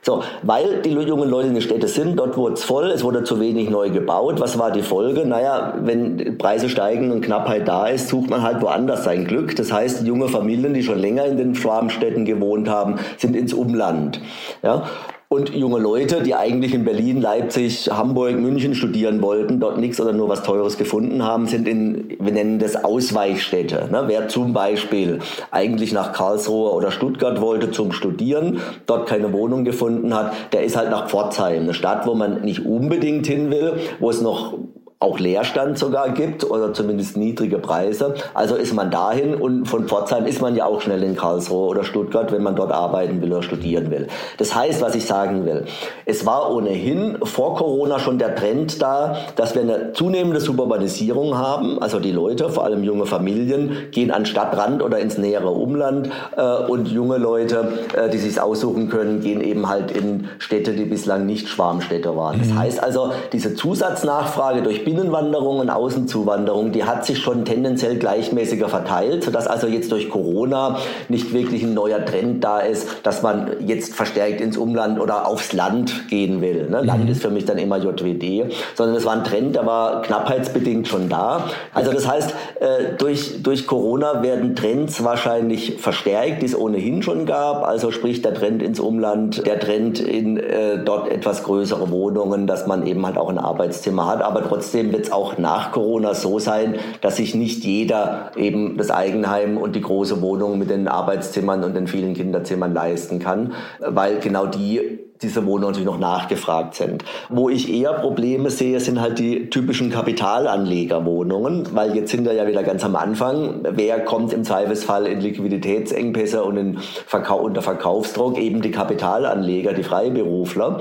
[0.03, 3.23] So, weil die jungen Leute in den Städten sind, dort wurde es voll, es wurde
[3.23, 4.41] zu wenig neu gebaut.
[4.41, 5.27] Was war die Folge?
[5.27, 9.55] Naja, wenn Preise steigen und Knappheit da ist, sucht man halt woanders sein Glück.
[9.57, 14.21] Das heißt, junge Familien, die schon länger in den Schwarmstädten gewohnt haben, sind ins Umland.
[14.63, 14.85] Ja?
[15.33, 20.13] Und junge Leute, die eigentlich in Berlin, Leipzig, Hamburg, München studieren wollten, dort nichts oder
[20.13, 23.89] nur was Teures gefunden haben, sind in, wir nennen das Ausweichstädte.
[23.93, 24.03] Ne?
[24.09, 25.21] Wer zum Beispiel
[25.53, 30.77] eigentlich nach Karlsruhe oder Stuttgart wollte zum Studieren, dort keine Wohnung gefunden hat, der ist
[30.77, 34.55] halt nach Pforzheim, eine Stadt, wo man nicht unbedingt hin will, wo es noch
[35.03, 38.17] auch Leerstand sogar gibt oder zumindest niedrige Preise.
[38.35, 41.85] Also ist man dahin und von Pforzheim ist man ja auch schnell in Karlsruhe oder
[41.85, 44.09] Stuttgart, wenn man dort arbeiten will oder studieren will.
[44.37, 45.65] Das heißt, was ich sagen will,
[46.05, 51.81] es war ohnehin vor Corona schon der Trend da, dass wir eine zunehmende Suburbanisierung haben.
[51.81, 56.43] Also die Leute, vor allem junge Familien, gehen an Stadtrand oder ins nähere Umland äh,
[56.71, 61.25] und junge Leute, äh, die sich aussuchen können, gehen eben halt in Städte, die bislang
[61.25, 62.39] nicht Schwarmstädte waren.
[62.39, 62.59] Das mhm.
[62.59, 69.25] heißt also, diese Zusatznachfrage durch Binnenwanderung und Außenzuwanderung, die hat sich schon tendenziell gleichmäßiger verteilt,
[69.25, 73.95] sodass also jetzt durch Corona nicht wirklich ein neuer Trend da ist, dass man jetzt
[73.95, 76.69] verstärkt ins Umland oder aufs Land gehen will.
[76.69, 76.81] Ne?
[76.81, 77.11] Land mhm.
[77.11, 81.09] ist für mich dann immer JWD, sondern es war ein Trend, der war knappheitsbedingt schon
[81.09, 81.45] da.
[81.73, 87.27] Also das heißt, äh, durch, durch Corona werden Trends wahrscheinlich verstärkt, die es ohnehin schon
[87.27, 87.65] gab.
[87.65, 92.67] Also sprich der Trend ins Umland, der Trend in äh, dort etwas größere Wohnungen, dass
[92.67, 96.15] man eben halt auch ein Arbeitszimmer hat, aber trotzdem trotzdem wird es auch nach Corona
[96.15, 100.89] so sein, dass sich nicht jeder eben das Eigenheim und die große Wohnung mit den
[100.89, 106.75] Arbeitszimmern und den vielen Kinderzimmern leisten kann, weil genau die diese Wohnungen natürlich noch nachgefragt
[106.75, 107.05] sind.
[107.29, 112.47] Wo ich eher Probleme sehe, sind halt die typischen Kapitalanlegerwohnungen, weil jetzt sind wir ja
[112.47, 113.61] wieder ganz am Anfang.
[113.71, 118.39] Wer kommt im Zweifelsfall in Liquiditätsengpässe und in Verkau unter Verkaufsdruck?
[118.39, 120.79] Eben die Kapitalanleger, die Freiberufler.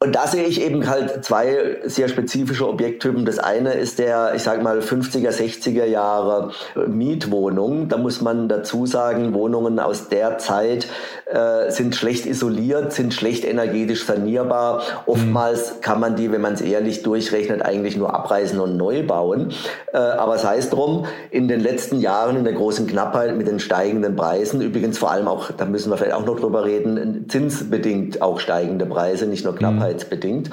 [0.00, 3.24] Und da sehe ich eben halt zwei sehr spezifische Objekttypen.
[3.24, 6.52] Das eine ist der, ich sage mal, 50er, 60er Jahre
[6.86, 7.88] Mietwohnung.
[7.88, 10.86] Da muss man dazu sagen, Wohnungen aus der Zeit
[11.26, 14.82] äh, sind schlecht isoliert, sind schlecht energetisch sanierbar.
[15.06, 19.52] Oftmals kann man die, wenn man es ehrlich durchrechnet, eigentlich nur abreißen und neu bauen.
[19.92, 23.58] Äh, aber sei es drum, in den letzten Jahren in der großen Knappheit mit den
[23.58, 28.22] steigenden Preisen, übrigens vor allem auch, da müssen wir vielleicht auch noch drüber reden, zinsbedingt
[28.22, 30.50] auch steigende Preise, nicht nur Knappheit krankheitsbedingt.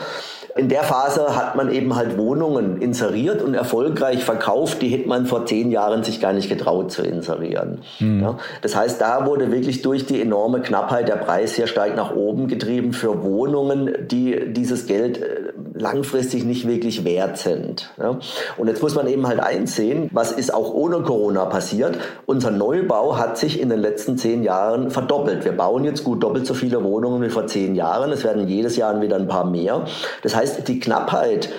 [0.57, 5.25] In der Phase hat man eben halt Wohnungen inseriert und erfolgreich verkauft, die hätte man
[5.25, 7.81] vor zehn Jahren sich gar nicht getraut zu inserieren.
[7.99, 8.21] Mhm.
[8.21, 12.15] Ja, das heißt, da wurde wirklich durch die enorme Knappheit der Preis sehr stark nach
[12.15, 17.89] oben getrieben für Wohnungen, die dieses Geld äh, langfristig nicht wirklich wert sind.
[18.01, 18.17] Ja,
[18.55, 21.97] und jetzt muss man eben halt einsehen, was ist auch ohne Corona passiert.
[22.27, 25.43] Unser Neubau hat sich in den letzten zehn Jahren verdoppelt.
[25.43, 28.13] Wir bauen jetzt gut doppelt so viele Wohnungen wie vor zehn Jahren.
[28.13, 29.83] Es werden jedes Jahr wieder ein paar mehr.
[30.23, 31.49] Das heißt, heißt, die Knappheit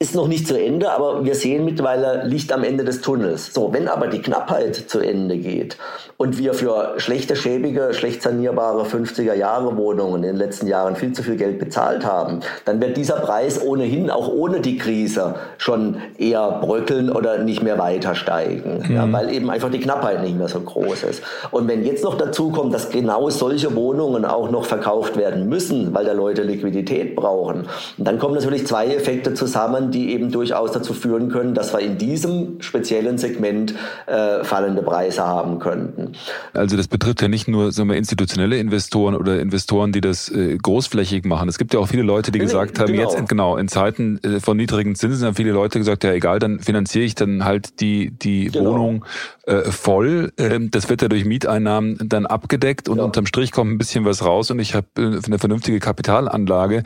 [0.00, 3.52] ist noch nicht zu Ende, aber wir sehen mittlerweile Licht am Ende des Tunnels.
[3.52, 5.76] So, wenn aber die Knappheit zu Ende geht
[6.16, 11.14] und wir für schlechte, schäbige, schlecht sanierbare 50er Jahre Wohnungen in den letzten Jahren viel
[11.14, 15.96] zu viel Geld bezahlt haben, dann wird dieser Preis ohnehin auch ohne die Krise schon
[16.16, 18.94] eher bröckeln oder nicht mehr weiter steigen, mhm.
[18.94, 21.24] ja, weil eben einfach die Knappheit nicht mehr so groß ist.
[21.50, 25.92] Und wenn jetzt noch dazu kommt, dass genau solche Wohnungen auch noch verkauft werden müssen,
[25.92, 30.94] weil da Leute Liquidität brauchen, dann kommen natürlich zwei Effekte zusammen, die eben durchaus dazu
[30.94, 33.74] führen können, dass wir in diesem speziellen Segment
[34.06, 36.12] äh, fallende Preise haben könnten.
[36.52, 40.56] Also das betrifft ja nicht nur sagen wir, institutionelle Investoren oder Investoren, die das äh,
[40.56, 41.48] großflächig machen.
[41.48, 43.02] Es gibt ja auch viele Leute, die gesagt haben, genau.
[43.02, 46.38] jetzt in, genau in Zeiten äh, von niedrigen Zinsen haben viele Leute gesagt, ja egal,
[46.38, 48.72] dann finanziere ich dann halt die die genau.
[48.72, 49.04] Wohnung
[49.46, 50.32] äh, voll.
[50.38, 53.04] Ähm, das wird ja durch Mieteinnahmen dann abgedeckt und ja.
[53.04, 56.82] unterm Strich kommt ein bisschen was raus und ich habe äh, eine vernünftige Kapitalanlage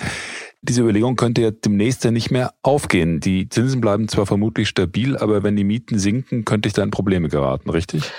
[0.62, 3.18] diese Überlegung könnte ja demnächst ja nicht mehr aufgehen.
[3.18, 6.92] Die Zinsen bleiben zwar vermutlich stabil, aber wenn die Mieten sinken, könnte ich da in
[6.92, 8.12] Probleme geraten, richtig?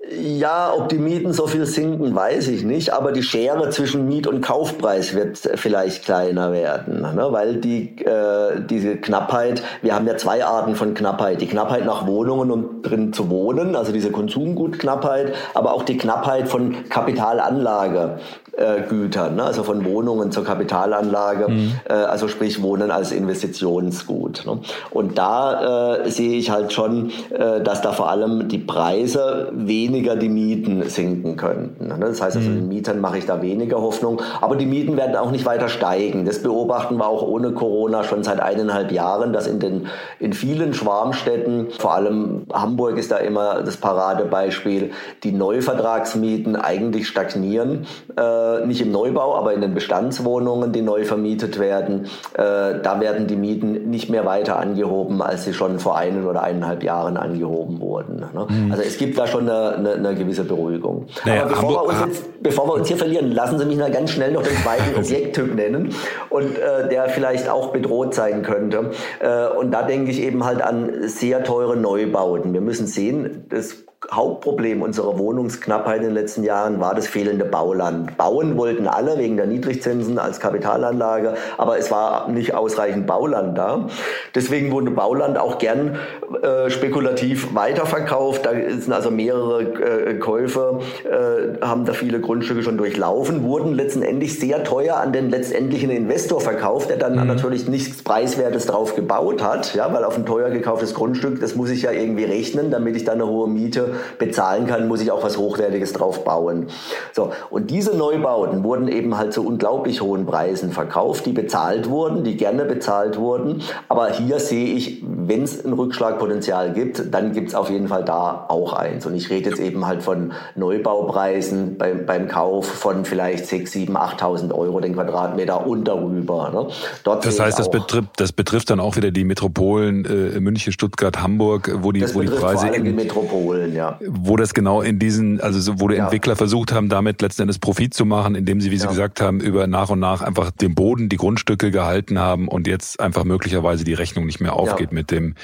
[0.00, 4.28] Ja, ob die Mieten so viel sinken, weiß ich nicht, aber die Schere zwischen Miet-
[4.28, 7.26] und Kaufpreis wird vielleicht kleiner werden, ne?
[7.30, 12.06] weil die, äh, diese Knappheit, wir haben ja zwei Arten von Knappheit, die Knappheit nach
[12.06, 18.20] Wohnungen, um drin zu wohnen, also diese Konsumgutknappheit, aber auch die Knappheit von Kapitalanlage.
[18.58, 19.44] Äh, Gütern, ne?
[19.44, 21.72] also von Wohnungen zur Kapitalanlage, mhm.
[21.88, 24.44] äh, also sprich Wohnen als Investitionsgut.
[24.46, 24.58] Ne?
[24.90, 29.52] Und da äh, sehe ich halt schon, äh, dass da vor allem die Preise
[29.88, 31.88] weniger die Mieten sinken könnten.
[31.88, 31.96] Ne?
[31.98, 32.54] Das heißt also, mhm.
[32.54, 36.24] den Mietern mache ich da weniger Hoffnung, aber die Mieten werden auch nicht weiter steigen.
[36.24, 39.86] Das beobachten wir auch ohne Corona schon seit eineinhalb Jahren, dass in den
[40.20, 44.90] in vielen Schwarmstädten, vor allem Hamburg ist da immer das Paradebeispiel,
[45.24, 47.86] die Neuvertragsmieten eigentlich stagnieren.
[48.16, 53.26] Äh, nicht im Neubau, aber in den Bestandswohnungen, die neu vermietet werden, äh, da werden
[53.26, 57.80] die Mieten nicht mehr weiter angehoben, als sie schon vor einen oder eineinhalb Jahren angehoben
[57.80, 58.16] wurden.
[58.34, 58.46] Ne?
[58.48, 58.70] Mhm.
[58.70, 61.06] Also es gibt da schon eine, eine, eine gewisse Beruhigung.
[61.24, 63.90] Naja, aber bevor wir, uns jetzt, bevor wir uns hier verlieren, lassen Sie mich noch
[63.90, 65.94] ganz schnell noch den zweiten Objekttyp nennen
[66.30, 68.90] und äh, der vielleicht auch bedroht sein könnte.
[69.20, 72.52] Äh, und da denke ich eben halt an sehr teure Neubauten.
[72.52, 78.16] Wir müssen sehen, das Hauptproblem unserer Wohnungsknappheit in den letzten Jahren war das fehlende Bauland.
[78.16, 83.86] Bauen wollten alle wegen der Niedrigzinsen als Kapitalanlage, aber es war nicht ausreichend Bauland da.
[84.34, 85.98] Deswegen wurde Bauland auch gern
[86.42, 88.46] äh, spekulativ weiterverkauft.
[88.46, 94.38] Da sind also mehrere äh, Käufer, äh, haben da viele Grundstücke schon durchlaufen, wurden letztendlich
[94.40, 97.26] sehr teuer an den letztendlichen Investor verkauft, der dann mhm.
[97.26, 101.68] natürlich nichts Preiswertes drauf gebaut hat, ja, weil auf ein teuer gekauftes Grundstück, das muss
[101.68, 105.22] ich ja irgendwie rechnen, damit ich dann eine hohe Miete bezahlen kann, muss ich auch
[105.22, 106.68] was Hochwertiges drauf bauen.
[107.12, 112.24] So, und diese Neubauten wurden eben halt zu unglaublich hohen Preisen verkauft, die bezahlt wurden,
[112.24, 113.62] die gerne bezahlt wurden.
[113.88, 118.04] Aber hier sehe ich, wenn es ein Rückschlagpotenzial gibt, dann gibt es auf jeden Fall
[118.04, 119.06] da auch eins.
[119.06, 123.96] Und ich rede jetzt eben halt von Neubaupreisen beim, beim Kauf von vielleicht 6, 7,
[123.96, 126.50] 8.000 Euro den Quadratmeter und darüber.
[126.50, 126.68] Ne?
[127.04, 131.20] Dort das heißt, das betrifft, das betrifft dann auch wieder die Metropolen äh, München, Stuttgart,
[131.20, 132.66] Hamburg, wo die, das wo die Preise...
[132.66, 133.87] Vor allem die Metropolen, ja.
[134.00, 134.06] Ja.
[134.08, 136.04] wo das genau in diesen, also so, wo die ja.
[136.04, 139.40] Entwickler versucht haben, damit letzten Endes Profit zu machen, indem sie, wie Sie gesagt haben,
[139.40, 143.84] über nach und nach einfach den Boden, die Grundstücke gehalten haben und jetzt einfach möglicherweise
[143.84, 145.34] die Rechnung nicht mehr aufgeht mit dem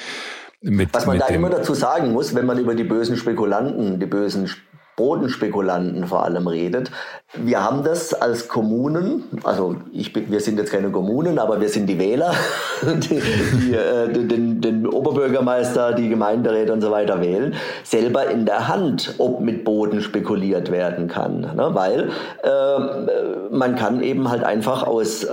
[0.61, 4.07] mit, Was man da immer dazu sagen muss, wenn man über die bösen Spekulanten, die
[4.07, 4.49] bösen
[4.95, 6.91] Bodenspekulanten vor allem redet.
[7.33, 11.87] Wir haben das als Kommunen, also ich wir sind jetzt keine Kommunen, aber wir sind
[11.87, 12.33] die Wähler,
[12.81, 18.67] die, die äh, den, den Oberbürgermeister, die Gemeinderäte und so weiter wählen, selber in der
[18.67, 21.41] Hand, ob mit Boden spekuliert werden kann.
[21.41, 21.69] Ne?
[21.73, 22.09] Weil
[22.43, 25.27] äh, man kann eben halt einfach aus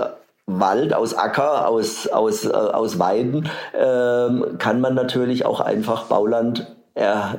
[0.45, 6.67] Wald, aus Acker, aus, aus, äh, aus Weiden, äh, kann man natürlich auch einfach Bauland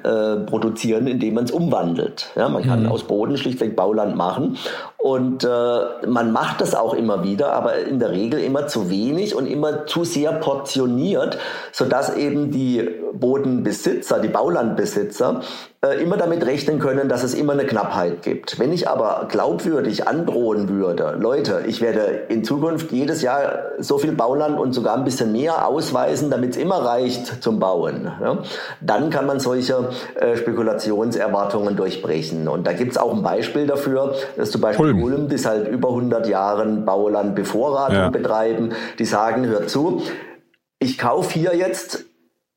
[0.03, 2.33] äh, produzieren, indem man es umwandelt.
[2.35, 2.89] Ja, man kann mhm.
[2.89, 4.57] aus Boden schlichtweg Bauland machen
[5.05, 9.35] und äh, man macht das auch immer wieder, aber in der Regel immer zu wenig
[9.35, 11.37] und immer zu sehr portioniert,
[11.73, 15.43] sodass eben die Bodenbesitzer, die Baulandbesitzer
[15.85, 18.59] äh, immer damit rechnen können, dass es immer eine Knappheit gibt.
[18.59, 24.13] Wenn ich aber glaubwürdig androhen würde, Leute, ich werde in Zukunft jedes Jahr so viel
[24.13, 28.39] Bauland und sogar ein bisschen mehr ausweisen, damit es immer reicht zum Bauen, ja,
[28.81, 32.49] dann kann man solche äh, Spekulationserwartungen durchbrechen.
[32.49, 35.69] Und da gibt es auch ein Beispiel dafür, dass zum Beispiel Ulm, Ulm die seit
[35.69, 38.09] über 100 Jahren Bauland Bevorratung ja.
[38.11, 40.03] betreiben, die sagen, hört zu,
[40.79, 42.05] ich kaufe hier jetzt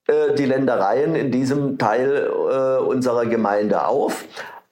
[0.07, 4.25] äh, die Ländereien in diesem Teil äh, unserer Gemeinde auf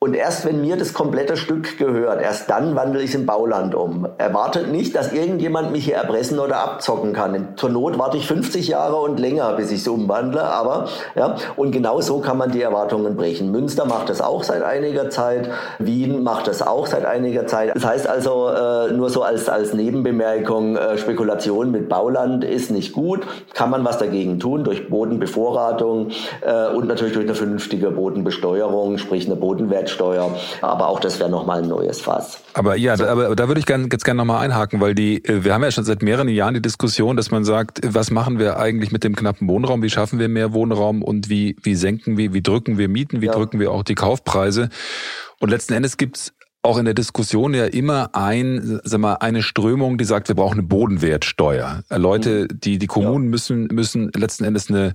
[0.06, 3.74] und erst wenn mir das komplette Stück gehört, erst dann wandle ich es in Bauland
[3.74, 4.08] um.
[4.20, 7.54] Erwartet nicht, dass irgendjemand mich hier erpressen oder abzocken kann.
[7.56, 10.44] Zur Not warte ich 50 Jahre und länger, bis ich es umwandle.
[10.44, 13.50] Aber ja, und genau so kann man die Erwartungen brechen.
[13.50, 15.50] Münster macht das auch seit einiger Zeit.
[15.80, 17.76] Wien macht das auch seit einiger Zeit.
[17.76, 22.94] Das heißt also äh, nur so als als Nebenbemerkung: äh, Spekulation mit Bauland ist nicht
[22.94, 23.22] gut.
[23.56, 26.10] Kann man was dagegen tun durch Bodenbevorratung
[26.41, 30.38] äh, und natürlich durch eine vernünftige Bodenbesteuerung, sprich eine Bodenwert Mehrwertsteuer.
[30.62, 32.39] Aber auch das wäre nochmal ein neues Fass.
[32.53, 33.05] Aber ja, so.
[33.05, 35.71] aber da würde ich gern, jetzt gerne nochmal einhaken, weil die, äh, wir haben ja
[35.71, 39.15] schon seit mehreren Jahren die Diskussion, dass man sagt, was machen wir eigentlich mit dem
[39.15, 39.81] knappen Wohnraum?
[39.81, 43.27] Wie schaffen wir mehr Wohnraum und wie, wie senken wir, wie drücken wir Mieten, wie
[43.27, 43.34] ja.
[43.34, 44.69] drücken wir auch die Kaufpreise?
[45.39, 46.34] Und letzten Endes gibt's
[46.65, 50.60] auch in der Diskussion ja immer ein, sag mal, eine Strömung, die sagt, wir brauchen
[50.60, 51.84] eine Bodenwertsteuer.
[51.89, 52.60] Äh, Leute, mhm.
[52.60, 53.30] die, die Kommunen ja.
[53.30, 54.93] müssen, müssen letzten Endes eine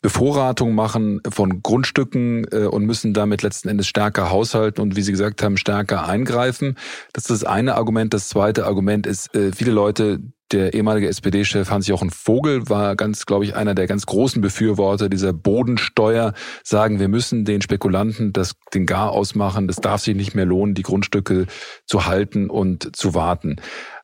[0.00, 5.12] Bevorratung machen von Grundstücken äh, und müssen damit letzten Endes stärker haushalten und wie Sie
[5.12, 6.76] gesagt haben, stärker eingreifen.
[7.12, 8.12] Das ist das eine Argument.
[8.12, 10.20] Das zweite Argument ist, äh, viele Leute,
[10.52, 15.32] der ehemalige SPD-Chef Hans-Jochen Vogel war ganz, glaube ich, einer der ganz großen Befürworter dieser
[15.32, 20.46] Bodensteuer, sagen, wir müssen den Spekulanten das, den Gar ausmachen, das darf sich nicht mehr
[20.46, 21.46] lohnen, die Grundstücke
[21.86, 23.56] zu halten und zu warten.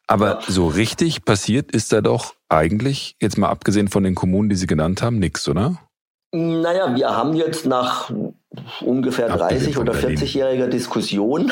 [0.06, 4.56] Aber so richtig passiert ist da doch eigentlich, jetzt mal abgesehen von den Kommunen, die
[4.56, 5.78] Sie genannt haben, nichts, oder?
[6.30, 8.10] Naja, wir haben jetzt nach
[8.82, 11.50] ungefähr 30 oder 40-jähriger Diskussion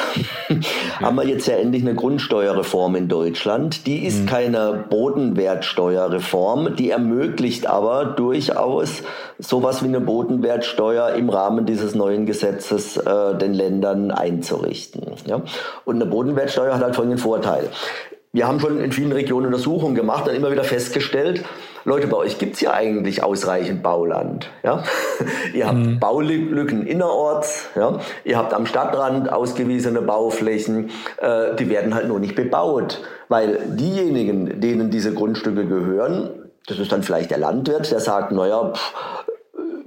[1.01, 3.87] haben wir jetzt ja endlich eine Grundsteuerreform in Deutschland.
[3.87, 4.27] Die ist mhm.
[4.27, 9.03] keine Bodenwertsteuerreform, die ermöglicht aber durchaus
[9.39, 15.03] sowas wie eine Bodenwertsteuer im Rahmen dieses neuen Gesetzes äh, den Ländern einzurichten.
[15.27, 15.43] Ja?
[15.87, 17.71] Und eine Bodenwertsteuer hat halt folgenden Vorteil.
[18.37, 21.43] Wir haben schon in vielen Regionen Untersuchungen gemacht und immer wieder festgestellt,
[21.87, 24.51] Leute, bei euch gibt's ja eigentlich ausreichend Bauland.
[24.63, 24.85] Ja?
[25.55, 25.99] ihr habt mhm.
[25.99, 27.99] Baulücken innerorts, ja?
[28.25, 34.61] ihr habt am Stadtrand ausgewiesene Bauflächen, äh, die werden halt nur nicht bebaut, weil diejenigen,
[34.61, 36.29] denen diese Grundstücke gehören,
[36.67, 39.26] das ist dann vielleicht der Landwirt, der sagt, naja, pff,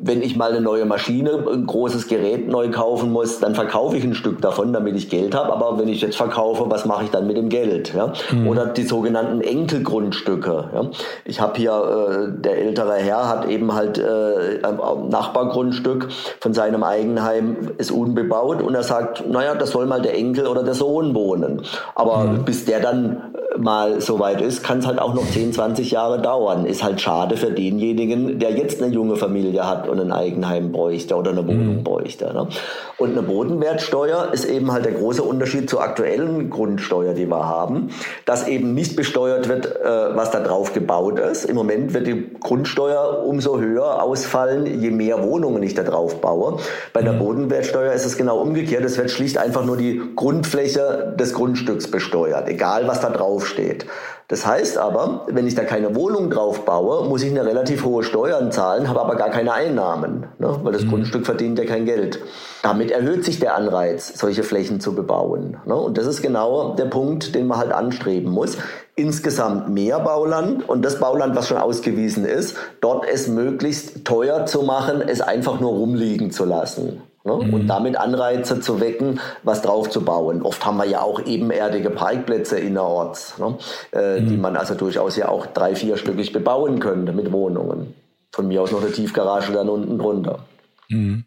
[0.01, 4.03] wenn ich mal eine neue Maschine, ein großes Gerät neu kaufen muss, dann verkaufe ich
[4.03, 5.51] ein Stück davon, damit ich Geld habe.
[5.51, 7.93] Aber wenn ich jetzt verkaufe, was mache ich dann mit dem Geld?
[7.93, 8.13] Ja?
[8.31, 8.47] Mhm.
[8.47, 10.69] Oder die sogenannten Enkelgrundstücke.
[10.73, 10.85] Ja?
[11.25, 16.07] Ich habe hier, äh, der ältere Herr hat eben halt äh, ein Nachbargrundstück
[16.39, 20.63] von seinem Eigenheim, ist unbebaut und er sagt, naja, das soll mal der Enkel oder
[20.63, 21.61] der Sohn wohnen.
[21.95, 22.45] Aber mhm.
[22.45, 26.21] bis der dann mal so weit ist, kann es halt auch noch 10, 20 Jahre
[26.21, 26.65] dauern.
[26.65, 31.15] Ist halt schade für denjenigen, der jetzt eine junge Familie hat und ein Eigenheim bräuchte
[31.15, 31.83] oder eine Wohnung mhm.
[31.83, 32.33] bräuchte.
[32.33, 32.47] Ne?
[32.97, 37.89] Und eine Bodenwertsteuer ist eben halt der große Unterschied zur aktuellen Grundsteuer, die wir haben,
[38.25, 41.45] dass eben nicht besteuert wird, äh, was da drauf gebaut ist.
[41.45, 46.57] Im Moment wird die Grundsteuer umso höher ausfallen, je mehr Wohnungen ich da drauf baue.
[46.93, 47.19] Bei der mhm.
[47.19, 48.83] Bodenwertsteuer ist es genau umgekehrt.
[48.83, 53.85] Es wird schlicht einfach nur die Grundfläche des Grundstücks besteuert, egal was da drauf steht.
[54.29, 58.03] Das heißt aber, wenn ich da keine Wohnung drauf baue, muss ich eine relativ hohe
[58.03, 60.59] Steuern zahlen, habe aber gar keine Einnahmen, ne?
[60.61, 60.89] weil das mhm.
[60.89, 62.19] Grundstück verdient ja kein Geld.
[62.61, 65.57] Damit erhöht sich der Anreiz, solche Flächen zu bebauen.
[65.65, 65.73] Ne?
[65.73, 68.57] Und das ist genau der Punkt, den man halt anstreben muss.
[68.95, 74.61] Insgesamt mehr Bauland und das Bauland, was schon ausgewiesen ist, dort es möglichst teuer zu
[74.61, 77.01] machen, es einfach nur rumliegen zu lassen.
[77.29, 77.47] Ne?
[77.47, 77.53] Mhm.
[77.53, 80.41] Und damit Anreize zu wecken, was drauf zu bauen.
[80.41, 83.57] Oft haben wir ja auch ebenerdige Parkplätze innerorts, ne?
[83.91, 84.27] äh, mhm.
[84.27, 87.93] die man also durchaus ja auch drei, vierstöckig bebauen könnte mit Wohnungen.
[88.31, 90.39] Von mir aus noch eine Tiefgarage dann unten drunter.
[90.89, 91.25] Mhm.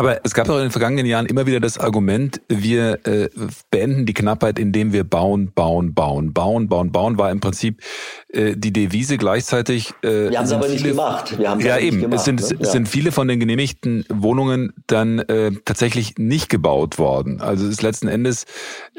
[0.00, 3.28] Aber es gab auch in den vergangenen Jahren immer wieder das Argument, wir äh,
[3.70, 7.82] beenden die Knappheit, indem wir bauen, bauen, bauen, bauen, bauen, bauen, war im Prinzip
[8.28, 9.92] äh, die Devise gleichzeitig.
[10.02, 11.38] Äh, wir haben es aber nicht gemacht.
[11.38, 12.00] Wir haben ja eben.
[12.00, 12.56] Gemacht, es sind, ne?
[12.60, 17.42] es sind viele von den genehmigten Wohnungen dann äh, tatsächlich nicht gebaut worden.
[17.42, 18.46] Also ist letzten Endes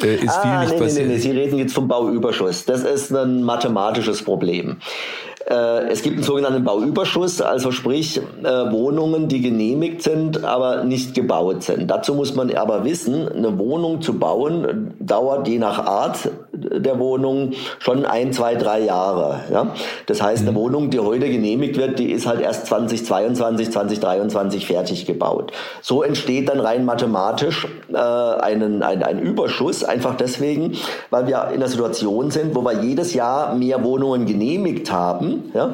[0.03, 1.07] äh, ist ah, viel nicht nee, passiert.
[1.07, 2.65] Nee, nee, Sie reden jetzt vom Bauüberschuss.
[2.65, 4.77] Das ist ein mathematisches Problem.
[5.49, 11.13] Äh, es gibt einen sogenannten Bauüberschuss, also sprich äh, Wohnungen, die genehmigt sind, aber nicht
[11.13, 11.89] gebaut sind.
[11.89, 16.29] Dazu muss man aber wissen, eine Wohnung zu bauen dauert je nach Art
[16.69, 19.41] der Wohnung schon ein, zwei, drei Jahre.
[19.51, 19.73] Ja?
[20.05, 20.55] Das heißt, eine mhm.
[20.55, 25.51] Wohnung, die heute genehmigt wird, die ist halt erst 2022, 2023 fertig gebaut.
[25.81, 30.77] So entsteht dann rein mathematisch äh, einen, ein, ein Überschuss, einfach deswegen,
[31.09, 35.51] weil wir in einer Situation sind, wo wir jedes Jahr mehr Wohnungen genehmigt haben.
[35.53, 35.73] Ja?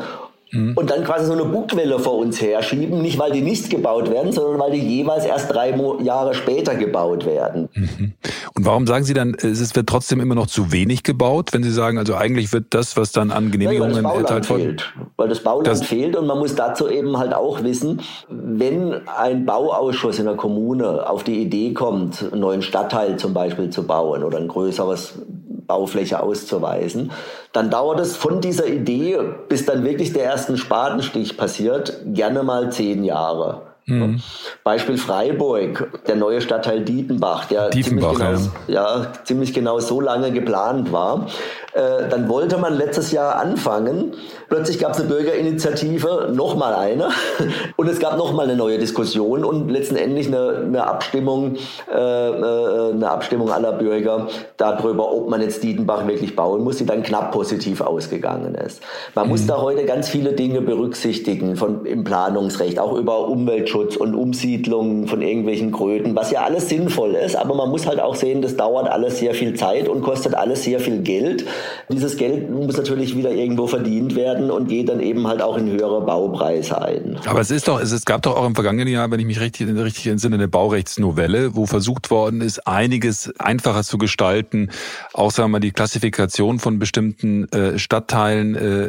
[0.51, 0.73] Mhm.
[0.75, 4.31] Und dann quasi so eine Bugwelle vor uns herschieben, nicht weil die nicht gebaut werden,
[4.31, 7.69] sondern weil die jeweils erst drei Jahre später gebaut werden.
[7.73, 8.13] Mhm.
[8.53, 11.71] Und warum sagen Sie dann, es wird trotzdem immer noch zu wenig gebaut, wenn Sie
[11.71, 14.61] sagen, also eigentlich wird das, was dann an Genehmigungen ja, erteilt wird?
[14.61, 14.93] Fehlt.
[15.17, 19.45] Weil das Bauland das fehlt und man muss dazu eben halt auch wissen, wenn ein
[19.45, 24.23] Bauausschuss in der Kommune auf die Idee kommt, einen neuen Stadtteil zum Beispiel zu bauen
[24.23, 25.19] oder ein größeres
[25.67, 27.11] Baufläche auszuweisen,
[27.53, 32.71] dann dauert es von dieser Idee, bis dann wirklich der erste Spatenstich passiert, gerne mal
[32.71, 33.66] zehn Jahre.
[33.89, 34.21] Mhm.
[34.65, 38.35] Beispiel Freiburg, der neue Stadtteil Dietenbach, der ziemlich genau,
[38.67, 39.13] ja.
[39.23, 41.27] ziemlich genau so lange geplant war.
[41.73, 44.13] Äh, dann wollte man letztes Jahr anfangen.
[44.49, 47.09] Plötzlich gab es eine Bürgerinitiative, nochmal eine.
[47.77, 51.55] Und es gab nochmal eine neue Diskussion und letztendlich eine, eine Abstimmung,
[51.89, 54.27] äh, äh, eine Abstimmung aller Bürger
[54.57, 58.81] darüber, ob man jetzt Dietenbach wirklich bauen muss, die dann knapp positiv ausgegangen ist.
[59.15, 59.31] Man mhm.
[59.31, 64.15] muss da heute ganz viele Dinge berücksichtigen von, im Planungsrecht, auch über Umweltschutz Umweltschutz und
[64.15, 68.41] Umsiedlung von irgendwelchen Kröten, was ja alles sinnvoll ist, aber man muss halt auch sehen,
[68.41, 71.45] das dauert alles sehr viel Zeit und kostet alles sehr viel Geld.
[71.89, 75.71] Dieses Geld muss natürlich wieder irgendwo verdient werden und geht dann eben halt auch in
[75.71, 77.17] höhere Baupreise ein.
[77.25, 79.67] Aber es ist doch, es gab doch auch im vergangenen Jahr, wenn ich mich richtig,
[79.67, 84.69] richtig entsinne, eine Baurechtsnovelle, wo versucht worden ist, einiges einfacher zu gestalten,
[85.13, 88.87] auch sagen wir mal die Klassifikation von bestimmten äh, Stadtteilen äh,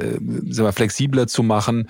[0.53, 1.89] sagen wir, flexibler zu machen.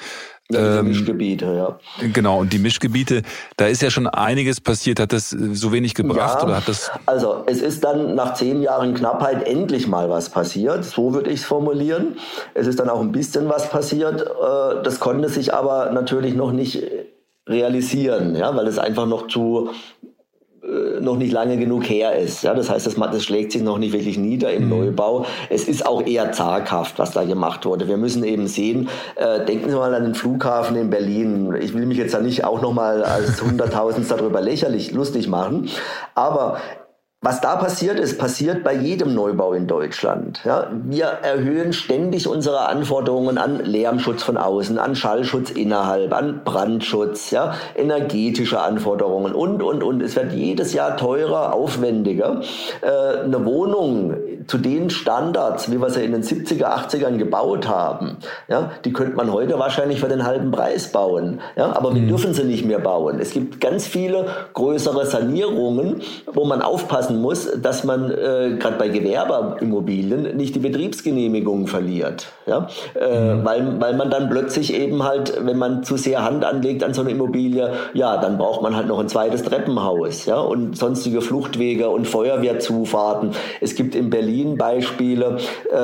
[0.51, 1.79] Ja, ähm, Mischgebiete, ja.
[2.13, 3.23] Genau, und die Mischgebiete,
[3.59, 4.99] da ist ja schon einiges passiert.
[4.99, 6.91] Hat das äh, so wenig gebracht ja, oder hat das?
[7.05, 10.85] Also es ist dann nach zehn Jahren Knappheit endlich mal was passiert.
[10.85, 12.17] So würde ich es formulieren.
[12.55, 14.23] Es ist dann auch ein bisschen was passiert.
[14.23, 16.83] Äh, das konnte sich aber natürlich noch nicht
[17.47, 19.71] realisieren, ja, weil es einfach noch zu
[21.01, 22.43] noch nicht lange genug her ist.
[22.43, 24.69] Ja, das heißt, das, das schlägt sich noch nicht wirklich nieder im mhm.
[24.71, 25.27] Neubau.
[25.49, 27.89] Es ist auch eher zaghaft, was da gemacht wurde.
[27.89, 31.55] Wir müssen eben sehen, äh, denken Sie mal an den Flughafen in Berlin.
[31.61, 35.69] Ich will mich jetzt da nicht auch noch mal als Hunderttausendster darüber lächerlich lustig machen,
[36.15, 36.59] aber
[37.21, 40.41] was da passiert ist, passiert bei jedem Neubau in Deutschland.
[40.45, 47.33] Ja, wir erhöhen ständig unsere Anforderungen an Lärmschutz von außen, an Schallschutz innerhalb, an Brandschutz,
[47.33, 50.01] ja, energetische Anforderungen und, und, und.
[50.01, 52.41] Es wird jedes Jahr teurer, aufwendiger.
[52.83, 54.15] Äh, eine Wohnung
[54.47, 58.19] zu den Standards, wie wir sie in den 70er, 80ern gebaut haben,
[58.49, 61.41] ja, die könnte man heute wahrscheinlich für den halben Preis bauen.
[61.57, 62.09] Ja, aber wir mhm.
[62.09, 63.19] dürfen sie nicht mehr bauen.
[63.21, 68.89] Es gibt ganz viele größere Sanierungen, wo man aufpassen muss, dass man äh, gerade bei
[68.89, 72.29] Gewerbeimmobilien nicht die Betriebsgenehmigung verliert.
[72.47, 72.69] Ja?
[72.95, 73.45] Äh, mhm.
[73.45, 77.01] weil, weil man dann plötzlich eben halt, wenn man zu sehr Hand anlegt an so
[77.01, 80.39] eine Immobilie, ja, dann braucht man halt noch ein zweites Treppenhaus ja?
[80.39, 83.33] und sonstige Fluchtwege und Feuerwehrzufahrten.
[83.61, 85.39] Es gibt in Berlin Beispiele,
[85.71, 85.77] äh,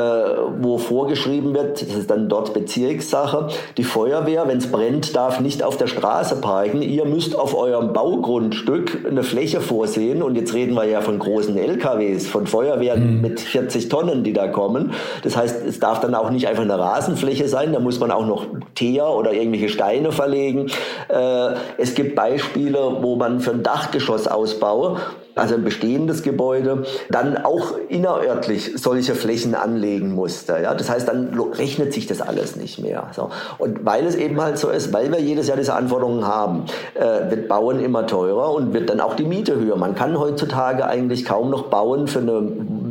[0.60, 3.48] wo vorgeschrieben wird, das ist dann dort Bezirkssache,
[3.78, 6.82] die Feuerwehr, wenn es brennt, darf nicht auf der Straße parken.
[6.82, 11.18] Ihr müsst auf eurem Baugrundstück eine Fläche vorsehen und jetzt reden wir ja von von
[11.18, 13.20] großen LKWs, von Feuerwehren mhm.
[13.20, 14.92] mit 40 Tonnen, die da kommen.
[15.22, 18.26] Das heißt, es darf dann auch nicht einfach eine Rasenfläche sein, da muss man auch
[18.26, 20.70] noch Teer oder irgendwelche Steine verlegen.
[21.08, 24.96] Äh, es gibt Beispiele, wo man für ein Dachgeschossausbau
[25.34, 30.58] also ein bestehendes Gebäude, dann auch innerörtlich solche Flächen anlegen musste.
[30.62, 30.74] Ja?
[30.74, 33.08] Das heißt, dann rechnet sich das alles nicht mehr.
[33.12, 33.30] So.
[33.58, 36.64] Und weil es eben halt so ist, weil wir jedes Jahr diese Anforderungen haben,
[36.94, 39.76] äh, wird Bauen immer teurer und wird dann auch die Miete höher.
[39.76, 42.42] Man kann heutzutage eigentlich kaum noch bauen für eine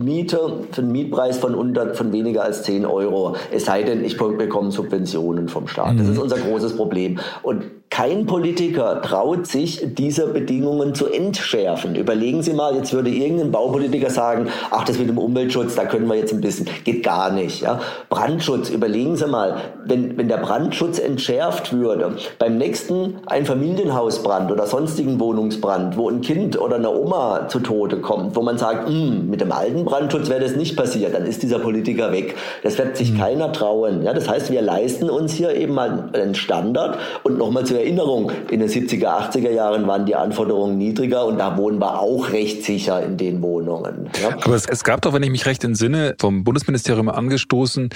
[0.03, 3.35] Miete, für einen Mietpreis von, unter, von weniger als 10 Euro.
[3.51, 5.97] Es sei denn, ich bekomme Subventionen vom Staat.
[5.97, 6.13] Das mhm.
[6.13, 7.19] ist unser großes Problem.
[7.41, 11.93] Und kein Politiker traut sich, diese Bedingungen zu entschärfen.
[11.93, 16.07] Überlegen Sie mal, jetzt würde irgendein Baupolitiker sagen, ach, das mit dem Umweltschutz, da können
[16.07, 17.61] wir jetzt ein bisschen, geht gar nicht.
[17.61, 17.81] Ja?
[18.09, 25.19] Brandschutz, überlegen Sie mal, wenn, wenn der Brandschutz entschärft würde, beim nächsten Einfamilienhausbrand oder sonstigen
[25.19, 29.39] Wohnungsbrand, wo ein Kind oder eine Oma zu Tode kommt, wo man sagt, hm, mit
[29.39, 32.33] dem alten Brandschutz wäre das nicht passiert, dann ist dieser Politiker weg.
[32.63, 33.19] Das wird sich mhm.
[33.19, 34.01] keiner trauen.
[34.01, 34.13] Ja?
[34.13, 38.59] Das heißt, wir leisten uns hier eben mal einen Standard und nochmal zu Erinnerung, in
[38.59, 43.03] den 70er, 80er Jahren waren die Anforderungen niedriger und da wohnen wir auch recht sicher
[43.03, 44.09] in den Wohnungen.
[44.19, 44.35] Ja?
[44.43, 47.89] Aber es, es, gab doch, wenn ich mich recht entsinne, vom Bundesministerium angestoßen,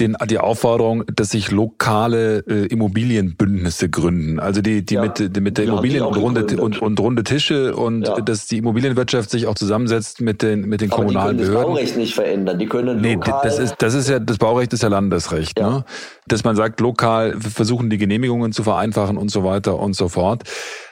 [0.00, 4.40] den, die Aufforderung, dass sich lokale äh, Immobilienbündnisse gründen.
[4.40, 7.76] Also die, die ja, mit, die mit der Immobilien und runde, und, und runde Tische
[7.76, 8.20] und ja.
[8.20, 11.74] dass die Immobilienwirtschaft sich auch zusammensetzt mit den, mit den Aber kommunalen Behörden.
[11.74, 12.58] Das Baurecht nicht verändern.
[12.58, 15.58] Die können nee, das ist, das ist ja, das Baurecht ist ja Landesrecht.
[15.58, 15.70] Ja.
[15.70, 15.84] Ne?
[16.26, 20.44] Dass man sagt, lokal versuchen die Genehmigungen zu vereinfachen und so weiter und so fort.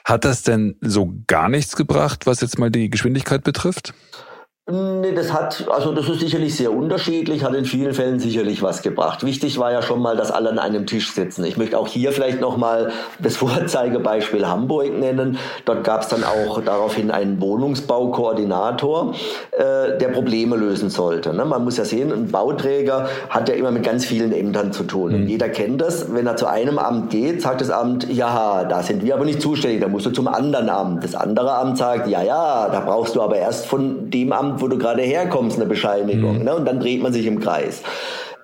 [0.05, 3.95] Hat das denn so gar nichts gebracht, was jetzt mal die Geschwindigkeit betrifft?
[4.71, 8.83] Nee, das hat, also das ist sicherlich sehr unterschiedlich, hat in vielen Fällen sicherlich was
[8.83, 9.25] gebracht.
[9.25, 11.45] Wichtig war ja schon mal, dass alle an einem Tisch sitzen.
[11.45, 15.37] Ich möchte auch hier vielleicht nochmal das Vorzeigebeispiel Hamburg nennen.
[15.65, 19.15] Dort gab es dann auch daraufhin einen Wohnungsbaukoordinator,
[19.51, 21.35] äh, der Probleme lösen sollte.
[21.35, 21.45] Ne?
[21.45, 25.11] Man muss ja sehen, ein Bauträger hat ja immer mit ganz vielen Ämtern zu tun.
[25.11, 25.23] Mhm.
[25.23, 26.15] Und jeder kennt das.
[26.15, 29.43] Wenn er zu einem Amt geht, sagt das Amt, ja, da sind wir aber nicht
[29.43, 31.03] zuständig, da musst du zum anderen Amt.
[31.03, 34.69] Das andere Amt sagt, ja, ja, da brauchst du aber erst von dem Amt wo
[34.69, 36.39] du gerade herkommst, eine Bescheinigung.
[36.39, 36.45] Mhm.
[36.45, 36.55] Ne?
[36.55, 37.83] Und dann dreht man sich im Kreis.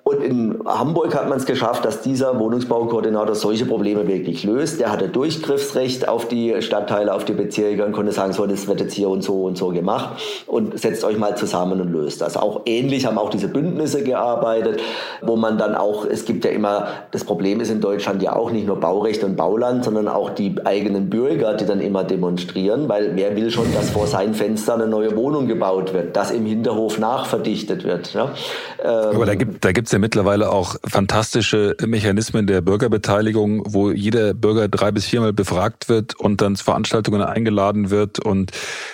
[0.09, 4.79] Und in Hamburg hat man es geschafft, dass dieser Wohnungsbaukoordinator solche Probleme wirklich löst.
[4.79, 8.79] Der hatte Durchgriffsrecht auf die Stadtteile, auf die Bezirke und konnte sagen, so, das wird
[8.79, 12.37] jetzt hier und so und so gemacht und setzt euch mal zusammen und löst das.
[12.37, 14.79] Auch ähnlich haben auch diese Bündnisse gearbeitet,
[15.21, 18.49] wo man dann auch, es gibt ja immer, das Problem ist in Deutschland ja auch
[18.49, 23.15] nicht nur Baurecht und Bauland, sondern auch die eigenen Bürger, die dann immer demonstrieren, weil
[23.15, 26.97] wer will schon, dass vor seinen Fenstern eine neue Wohnung gebaut wird, dass im Hinterhof
[26.97, 28.11] nachverdichtet wird.
[28.15, 28.31] Ja?
[28.83, 34.33] Ähm, Aber da gibt da gibt's ja mittlerweile auch fantastische Mechanismen der Bürgerbeteiligung, wo jeder
[34.33, 38.19] Bürger drei bis viermal befragt wird und dann zu Veranstaltungen eingeladen wird.
[38.19, 38.51] Und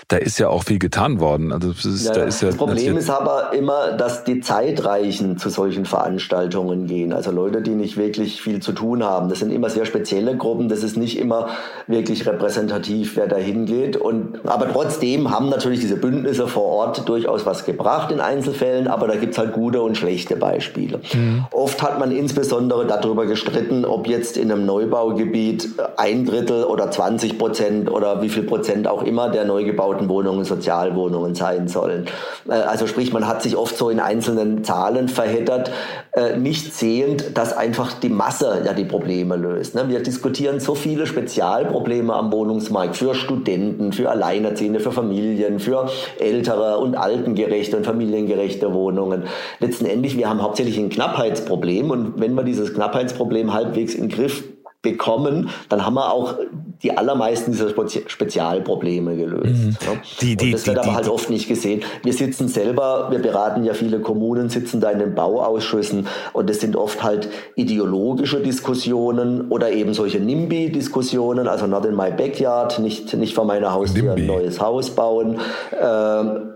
[0.08, 1.52] da ist ja auch viel getan worden.
[1.52, 5.38] Also das, ist, ja, da ist ja, das Problem ist aber immer, dass die Zeitreichen
[5.38, 7.14] zu solchen Veranstaltungen gehen.
[7.14, 9.30] Also Leute, die nicht wirklich viel zu tun haben.
[9.30, 10.70] Das sind immer sehr spezielle Gruppen.
[10.70, 11.50] Das ist nicht immer
[11.88, 13.98] wirklich repräsentativ, wer da hingeht.
[13.98, 18.88] Und, aber trotzdem haben natürlich diese Bündnisse vor Ort durchaus was gebracht in Einzelfällen.
[18.88, 20.95] Aber da gibt's halt gute und schlechte Beispiele.
[21.14, 21.46] Mhm.
[21.52, 27.38] Oft hat man insbesondere darüber gestritten, ob jetzt in einem Neubaugebiet ein Drittel oder 20
[27.38, 32.06] Prozent oder wie viel Prozent auch immer der neu gebauten Wohnungen Sozialwohnungen sein sollen.
[32.48, 35.72] Äh, also sprich, man hat sich oft so in einzelnen Zahlen verheddert,
[36.14, 39.76] äh, nicht sehend, dass einfach die Masse ja die Probleme löst.
[39.76, 39.90] Ne?
[39.90, 45.90] Wir diskutieren so viele Spezialprobleme am Wohnungsmarkt für Studenten, für Alleinerziehende, für Familien, für
[46.20, 49.24] ältere und altengerechte und familiengerechte Wohnungen.
[49.60, 51.92] Letztendlich, wir haben hauptsächlich ein Knappheitsproblem.
[51.92, 54.44] Und wenn wir dieses Knappheitsproblem halbwegs in den Griff
[54.82, 56.36] bekommen, dann haben wir auch
[56.84, 59.46] die allermeisten dieser Spezialprobleme gelöst.
[59.46, 59.78] Mhm.
[59.82, 60.02] Ja.
[60.22, 61.84] Die, die, und das wird die, aber halt oft nicht gesehen.
[62.04, 66.60] Wir sitzen selber, wir beraten ja viele Kommunen, sitzen da in den Bauausschüssen und es
[66.60, 73.14] sind oft halt ideologische Diskussionen oder eben solche NIMBY-Diskussionen, also not in my backyard, nicht,
[73.14, 75.40] nicht vor meiner Haustür ein neues Haus bauen
[75.72, 75.82] äh,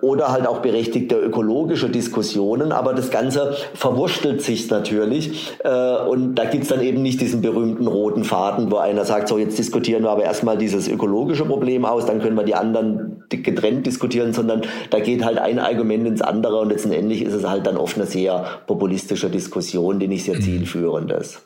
[0.01, 6.45] oder halt auch berechtigte ökologische Diskussionen, aber das Ganze verwurschtelt sich natürlich äh, und da
[6.45, 10.09] gibt's dann eben nicht diesen berühmten roten Faden, wo einer sagt, so jetzt diskutieren wir
[10.10, 14.64] wir aber erstmal dieses ökologische Problem aus, dann können wir die anderen getrennt diskutieren, sondern
[14.89, 18.05] da geht halt ein Argument ins andere und letztendlich ist es halt dann oft eine
[18.05, 20.41] sehr populistische Diskussion, die nicht sehr mhm.
[20.41, 21.41] zielführend ist.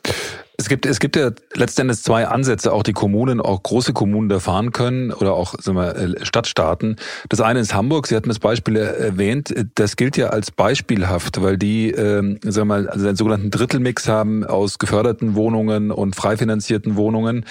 [0.56, 4.38] Es gibt, es gibt ja letztendlich zwei Ansätze, auch die Kommunen, auch große Kommunen da
[4.38, 6.96] fahren können oder auch sagen wir, äh, Stadtstaaten.
[7.28, 11.58] Das eine ist Hamburg, Sie hatten das Beispiel erwähnt, das gilt ja als beispielhaft, weil
[11.58, 16.36] die ähm, sagen wir mal, also einen sogenannten Drittelmix haben aus geförderten Wohnungen und frei
[16.36, 17.44] finanzierten Wohnungen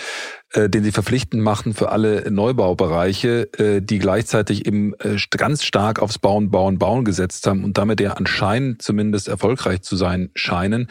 [0.54, 6.00] äh, den sie verpflichtend machen für alle Neubaubereiche, äh, die gleichzeitig eben äh, ganz stark
[6.00, 10.88] aufs Bauen, Bauen, Bauen gesetzt haben und damit ja anscheinend zumindest erfolgreich zu sein scheinen.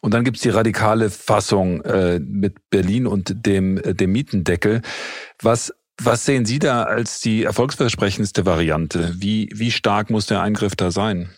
[0.00, 4.82] Und dann gibt's die radikale Fassung äh, mit Berlin und dem, äh, dem Mietendeckel.
[5.40, 9.14] Was was sehen Sie da als die erfolgsversprechendste Variante?
[9.16, 11.30] Wie, wie stark muss der Eingriff da sein?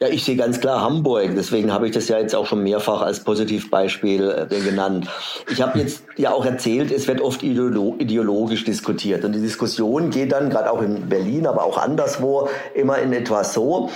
[0.00, 1.30] Ja, ich sehe ganz klar Hamburg.
[1.34, 5.08] Deswegen habe ich das ja jetzt auch schon mehrfach als Positivbeispiel äh, genannt.
[5.50, 9.24] Ich habe jetzt ja auch erzählt, es wird oft ideologisch diskutiert.
[9.24, 13.54] Und die Diskussion geht dann, gerade auch in Berlin, aber auch anderswo, immer in etwas
[13.54, 13.90] so.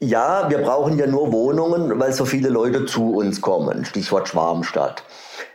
[0.00, 3.84] Ja, wir brauchen ja nur Wohnungen, weil so viele Leute zu uns kommen.
[3.84, 5.04] Stichwort Schwarmstadt.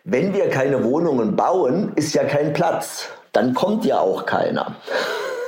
[0.06, 3.10] wenn wir keine Wohnungen bauen, ist ja kein Platz.
[3.34, 4.78] Dann kommt ja auch keiner.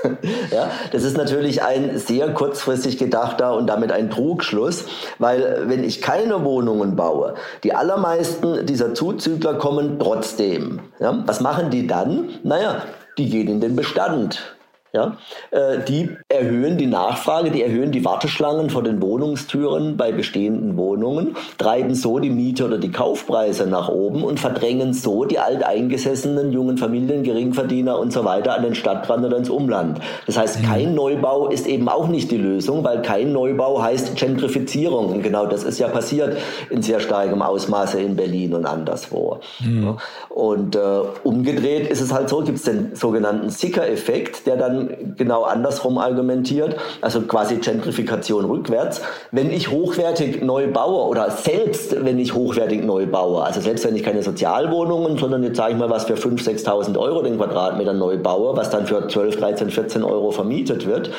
[0.51, 4.85] ja, das ist natürlich ein sehr kurzfristig gedachter und damit ein Trugschluss,
[5.17, 10.79] weil wenn ich keine Wohnungen baue, die allermeisten dieser Zuzügler kommen trotzdem.
[10.99, 12.29] Ja, was machen die dann?
[12.43, 12.83] Naja,
[13.17, 14.55] die gehen in den Bestand.
[14.91, 15.17] Ja,
[15.51, 21.35] äh, die erhöhen die Nachfrage, die erhöhen die Warteschlangen vor den Wohnungstüren bei bestehenden Wohnungen,
[21.59, 26.79] treiben so die Miete oder die Kaufpreise nach oben und verdrängen so die alteingesessenen jungen
[26.79, 29.99] Familien, Geringverdiener und so weiter an den Stadtrand oder ins Umland.
[30.25, 30.65] Das heißt, mhm.
[30.65, 35.09] kein Neubau ist eben auch nicht die Lösung, weil kein Neubau heißt Gentrifizierung.
[35.09, 36.37] Und genau das ist ja passiert
[36.71, 39.39] in sehr starkem Ausmaße in Berlin und anderswo.
[39.59, 39.97] Mhm.
[40.29, 40.79] Und äh,
[41.23, 44.78] umgedreht ist es halt so, gibt es den sogenannten Sicker-Effekt, der dann
[45.17, 49.01] genau andersrum argumentiert, also quasi Gentrifikation rückwärts.
[49.31, 53.95] Wenn ich hochwertig neu baue oder selbst wenn ich hochwertig neu baue, also selbst wenn
[53.95, 57.93] ich keine Sozialwohnungen, sondern jetzt sage ich mal was für 5.000, 6.000 Euro den Quadratmeter
[57.93, 61.11] neu baue, was dann für 12, 13, 14 Euro vermietet wird,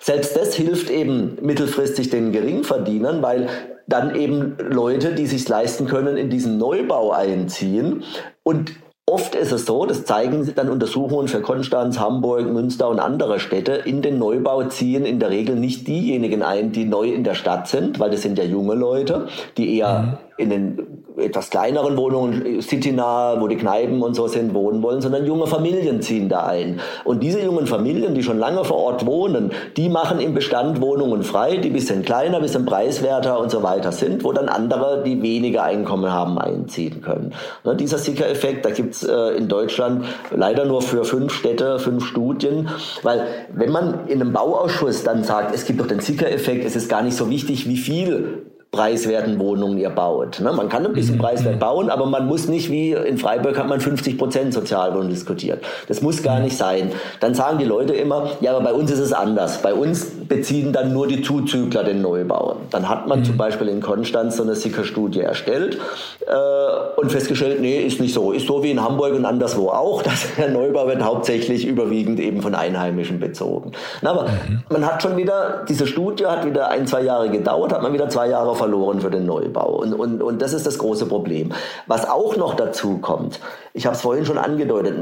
[0.00, 3.48] selbst das hilft eben mittelfristig den Geringverdienern, weil
[3.86, 8.02] dann eben Leute, die sich leisten können, in diesen Neubau einziehen
[8.42, 8.72] und
[9.08, 13.74] Oft ist es so, das zeigen dann Untersuchungen für Konstanz, Hamburg, Münster und andere Städte,
[13.84, 17.68] in den Neubau ziehen in der Regel nicht diejenigen ein, die neu in der Stadt
[17.68, 22.60] sind, weil das sind ja junge Leute, die eher mhm in den etwas kleineren Wohnungen,
[22.60, 26.80] citynah, wo die Kneipen und so sind, wohnen wollen, sondern junge Familien ziehen da ein.
[27.04, 31.22] Und diese jungen Familien, die schon lange vor Ort wohnen, die machen im Bestand Wohnungen
[31.22, 35.62] frei, die bisschen kleiner, bisschen preiswerter und so weiter sind, wo dann andere, die weniger
[35.62, 37.32] Einkommen haben, einziehen können.
[37.64, 42.68] Ne, dieser Sicker-Effekt, da gibt's äh, in Deutschland leider nur für fünf Städte, fünf Studien,
[43.02, 46.88] weil wenn man in einem Bauausschuss dann sagt, es gibt doch den Sicker-Effekt, es ist
[46.88, 50.40] gar nicht so wichtig, wie viel preiswerten Wohnungen ihr baut.
[50.40, 50.52] Ne?
[50.52, 51.20] Man kann ein bisschen mhm.
[51.20, 55.64] preiswert bauen, aber man muss nicht wie in Freiburg hat man 50 Prozent Sozialwohnungen diskutiert.
[55.88, 56.92] Das muss gar nicht sein.
[57.20, 59.62] Dann sagen die Leute immer, ja, aber bei uns ist es anders.
[59.62, 62.56] Bei uns beziehen dann nur die Zuzügler den Neubau.
[62.70, 63.24] Dann hat man mhm.
[63.24, 65.78] zum Beispiel in Konstanz so eine Sicker-Studie erstellt
[66.26, 68.32] äh, und festgestellt, nee, ist nicht so.
[68.32, 70.02] Ist so wie in Hamburg und anderswo auch.
[70.06, 73.72] Dass der Neubau wird hauptsächlich überwiegend eben von Einheimischen bezogen.
[74.02, 74.62] Na, aber mhm.
[74.70, 78.08] man hat schon wieder, diese Studie hat wieder ein, zwei Jahre gedauert, hat man wieder
[78.08, 79.80] zwei Jahre verloren für den Neubau.
[79.80, 81.52] Und, und, und das ist das große Problem.
[81.86, 83.38] Was auch noch dazu kommt,
[83.74, 84.94] ich habe es vorhin schon angedeutet,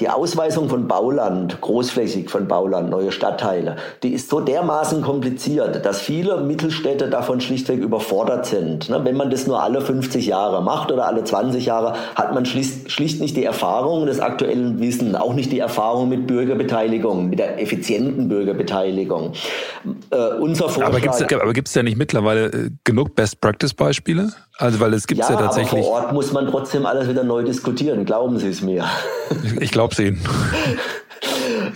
[0.00, 6.00] die Ausweisung von Bauland, großflächig von Bauland, neue Stadtteile, die ist so dermaßen kompliziert, dass
[6.00, 8.90] viele Mittelstädte davon schlichtweg überfordert sind.
[8.90, 12.44] Ne, wenn man das nur alle 50 Jahre macht oder alle 20 Jahre, hat man
[12.44, 17.38] schlicht, schlicht nicht die Erfahrung des aktuellen Wissen, auch nicht die Erfahrung mit Bürgerbeteiligung, mit
[17.38, 19.32] der effizienten Bürgerbeteiligung.
[20.10, 24.32] Äh, unser Vorschlag, aber gibt es ja nicht mittlerweile äh, genug Best-Practice-Beispiele?
[24.58, 25.72] Also, weil es gibt ja, ja tatsächlich.
[25.72, 28.04] Aber vor Ort muss man trotzdem alles wieder neu diskutieren.
[28.04, 28.84] Glauben Sie es mir.
[29.60, 30.20] Ich glaube es Ihnen.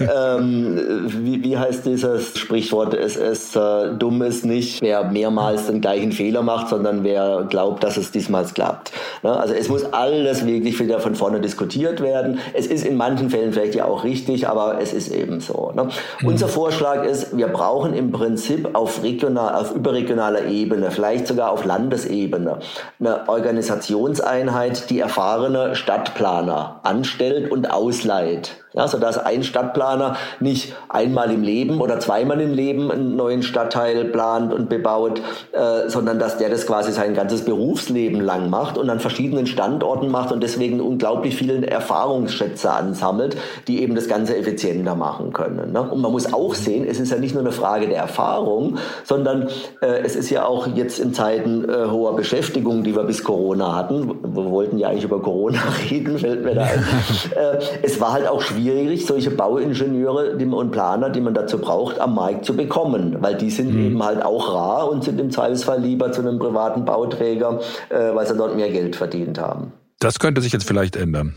[0.00, 2.94] ähm, wie, wie heißt dieses Sprichwort?
[2.94, 7.82] Es ist äh, dumm ist nicht, wer mehrmals den gleichen Fehler macht, sondern wer glaubt,
[7.84, 8.92] dass es diesmal klappt.
[9.22, 9.36] Ne?
[9.36, 12.38] Also es muss alles wirklich wieder von vorne diskutiert werden.
[12.54, 15.72] Es ist in manchen Fällen vielleicht ja auch richtig, aber es ist eben so.
[15.74, 15.88] Ne?
[16.20, 16.28] Mhm.
[16.28, 21.64] Unser Vorschlag ist, wir brauchen im Prinzip auf regional, auf überregionaler Ebene, vielleicht sogar auf
[21.64, 22.58] Landesebene,
[23.00, 28.57] eine Organisationseinheit, die erfahrene Stadtplaner anstellt und ausleiht.
[28.78, 34.04] Ja, sodass ein Stadtplaner nicht einmal im Leben oder zweimal im Leben einen neuen Stadtteil
[34.04, 35.20] plant und bebaut,
[35.50, 40.12] äh, sondern dass der das quasi sein ganzes Berufsleben lang macht und an verschiedenen Standorten
[40.12, 45.72] macht und deswegen unglaublich viele Erfahrungsschätze ansammelt, die eben das Ganze effizienter machen können.
[45.72, 45.82] Ne?
[45.82, 49.48] Und man muss auch sehen, es ist ja nicht nur eine Frage der Erfahrung, sondern
[49.80, 53.74] äh, es ist ja auch jetzt in Zeiten äh, hoher Beschäftigung, die wir bis Corona
[53.74, 55.58] hatten, wir wollten ja eigentlich über Corona
[55.90, 56.84] reden, fällt mir da ein,
[57.36, 61.98] äh, es war halt auch schwierig, schwierig, solche Bauingenieure und Planer, die man dazu braucht,
[62.00, 63.86] am Markt zu bekommen, weil die sind mhm.
[63.86, 68.26] eben halt auch rar und sind im Zweifelsfall lieber zu einem privaten Bauträger, äh, weil
[68.26, 69.72] sie dort mehr Geld verdient haben.
[70.00, 71.34] Das könnte sich jetzt vielleicht ändern.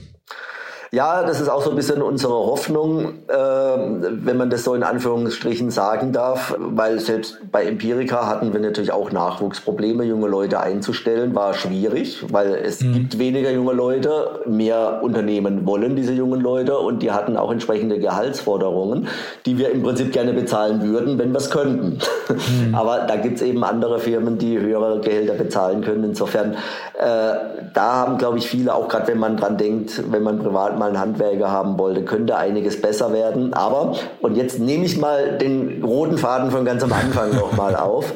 [0.93, 4.83] Ja, das ist auch so ein bisschen unsere Hoffnung, äh, wenn man das so in
[4.83, 11.33] Anführungsstrichen sagen darf, weil selbst bei Empirica hatten wir natürlich auch Nachwuchsprobleme, junge Leute einzustellen,
[11.33, 12.91] war schwierig, weil es mhm.
[12.91, 17.97] gibt weniger junge Leute, mehr Unternehmen wollen diese jungen Leute und die hatten auch entsprechende
[17.97, 19.07] Gehaltsforderungen,
[19.45, 21.99] die wir im Prinzip gerne bezahlen würden, wenn wir es könnten.
[22.27, 22.75] Mhm.
[22.75, 26.03] Aber da gibt's eben andere Firmen, die höhere Gehälter bezahlen können.
[26.03, 26.55] Insofern,
[26.99, 27.33] äh,
[27.73, 30.88] da haben, glaube ich, viele, auch gerade wenn man dran denkt, wenn man privat mal
[30.88, 33.53] einen Handwerker haben wollte, könnte einiges besser werden.
[33.53, 38.11] Aber, und jetzt nehme ich mal den roten Faden von ganz am Anfang nochmal auf.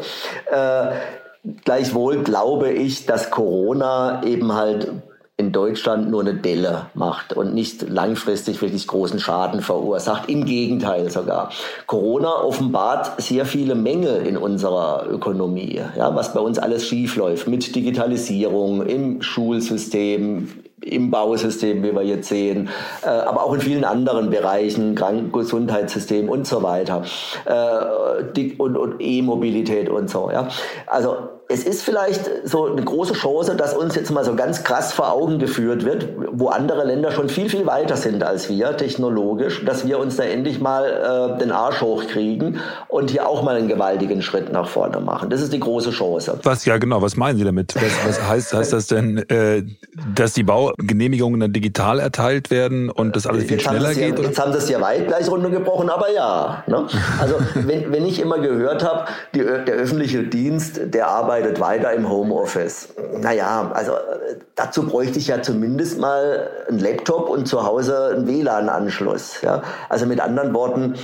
[0.51, 0.88] Äh,
[1.63, 4.91] gleichwohl glaube ich, dass Corona eben halt
[5.38, 10.30] in Deutschland nur eine Delle macht und nicht langfristig wirklich großen Schaden verursacht.
[10.30, 11.51] Im Gegenteil sogar.
[11.88, 17.76] Corona offenbart sehr viele Mängel in unserer Ökonomie, ja, was bei uns alles schiefläuft mit
[17.76, 20.47] Digitalisierung im Schulsystem,
[20.86, 22.69] im Bausystem, wie wir jetzt sehen,
[23.03, 27.03] äh, aber auch in vielen anderen Bereichen, Krankengesundheitssystem und so weiter,
[27.45, 30.29] äh, und, und E-Mobilität und so.
[30.31, 30.47] Ja.
[30.88, 34.93] Also es ist vielleicht so eine große Chance, dass uns jetzt mal so ganz krass
[34.93, 39.64] vor Augen geführt wird, wo andere Länder schon viel, viel weiter sind als wir technologisch,
[39.64, 43.68] dass wir uns da endlich mal äh, den Arsch hochkriegen und hier auch mal einen
[43.68, 45.30] gewaltigen Schritt nach vorne machen.
[45.30, 46.39] Das ist die große Chance.
[46.43, 47.76] Was, ja genau, was meinen Sie damit?
[47.76, 49.64] Was, was heißt, heißt das denn, äh,
[50.16, 54.18] dass die Baugenehmigungen dann digital erteilt werden und das alles viel jetzt schneller geht?
[54.18, 56.64] Ja, jetzt haben Sie es ja weit gleich runtergebrochen, aber ja.
[56.66, 56.88] Ne?
[57.22, 62.09] Also wenn, wenn ich immer gehört habe, der öffentliche Dienst, der arbeitet arbeitet weiter im
[62.09, 62.89] Homeoffice.
[63.19, 63.93] Naja, also
[64.55, 69.41] dazu bräuchte ich ja zumindest mal einen Laptop und zu Hause einen WLAN-Anschluss.
[69.41, 69.61] Ja?
[69.89, 70.95] Also mit anderen Worten,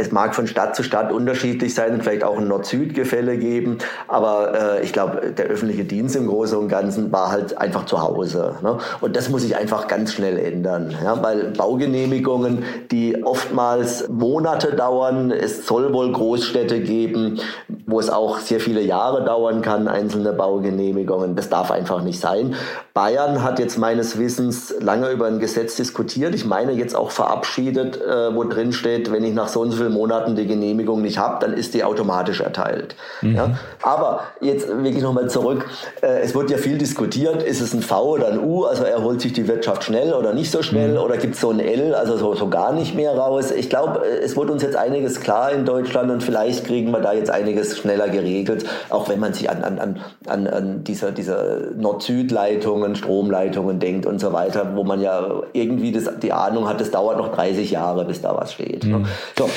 [0.00, 4.76] es mag von Stadt zu Stadt unterschiedlich sein und vielleicht auch ein Nord-Süd-Gefälle geben, aber
[4.78, 8.54] äh, ich glaube, der öffentliche Dienst im Großen und Ganzen war halt einfach zu Hause.
[8.62, 8.78] Ne?
[9.00, 11.20] Und das muss sich einfach ganz schnell ändern, ja?
[11.20, 17.40] weil Baugenehmigungen, die oftmals Monate dauern, es soll wohl Großstädte geben,
[17.86, 21.34] wo es auch sehr viele Jahre dauern kann, einzelne Baugenehmigungen.
[21.34, 22.54] Das darf einfach nicht sein.
[22.94, 26.36] Bayern hat jetzt meines Wissens lange über ein Gesetz diskutiert.
[26.36, 29.87] Ich meine jetzt auch verabschiedet, äh, wo drin steht, wenn ich nach so und so
[29.88, 32.96] Monaten die Genehmigung nicht habe, dann ist die automatisch erteilt.
[33.22, 33.34] Mhm.
[33.34, 33.58] Ja?
[33.82, 35.66] Aber jetzt wirklich nochmal zurück.
[36.02, 39.20] Äh, es wird ja viel diskutiert, ist es ein V oder ein U, also erholt
[39.20, 40.98] sich die Wirtschaft schnell oder nicht so schnell mhm.
[40.98, 43.50] oder gibt es so ein L, also so, so gar nicht mehr raus.
[43.50, 47.00] Ich glaube, äh, es wird uns jetzt einiges klar in Deutschland und vielleicht kriegen wir
[47.00, 51.72] da jetzt einiges schneller geregelt, auch wenn man sich an, an, an, an diese, diese
[51.76, 56.90] Nord-Süd-Leitungen, Stromleitungen denkt und so weiter, wo man ja irgendwie das, die Ahnung hat, es
[56.90, 58.84] dauert noch 30 Jahre, bis da was steht.
[58.84, 58.98] Ne?
[58.98, 59.06] Mhm.
[59.36, 59.48] So,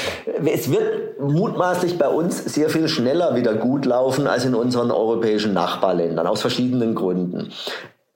[0.46, 5.54] es wird mutmaßlich bei uns sehr viel schneller wieder gut laufen als in unseren europäischen
[5.54, 7.52] Nachbarländern, aus verschiedenen Gründen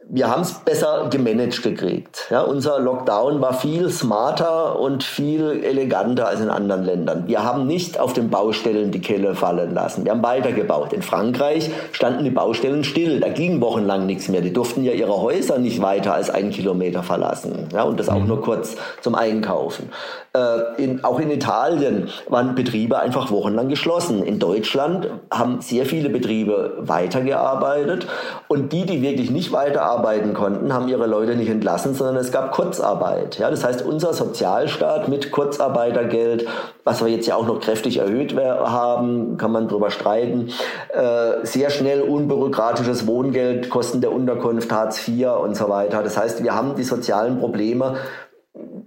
[0.08, 2.28] wir haben es besser gemanagt gekriegt.
[2.30, 7.24] Ja, unser Lockdown war viel smarter und viel eleganter als in anderen Ländern.
[7.28, 10.06] Wir haben nicht auf den Baustellen die Kelle fallen lassen.
[10.06, 10.94] Wir haben weitergebaut.
[10.94, 13.20] In Frankreich standen die Baustellen still.
[13.20, 14.42] Da ging wochenlang nichts mehr.
[14.42, 17.68] Die durften ja ihre Häuser nicht weiter als einen Kilometer verlassen.
[17.74, 18.28] Ja, und das auch mhm.
[18.28, 19.90] nur kurz zum Einkaufen.
[20.34, 24.24] Äh, in, auch in Italien waren Betriebe einfach wochenlang geschlossen.
[24.24, 28.06] In Deutschland haben sehr viele Betriebe weitergearbeitet
[28.48, 29.95] und die, die wirklich nicht weiterarbeiten
[30.34, 33.38] konnten, haben ihre Leute nicht entlassen, sondern es gab Kurzarbeit.
[33.40, 36.48] Ja, das heißt, unser Sozialstaat mit Kurzarbeitergeld,
[36.84, 40.50] was wir jetzt ja auch noch kräftig erhöht haben, kann man drüber streiten,
[40.94, 46.04] äh, sehr schnell unbürokratisches Wohngeld, Kosten der Unterkunft, Hartz IV und so weiter.
[46.04, 47.96] Das heißt, wir haben die sozialen Probleme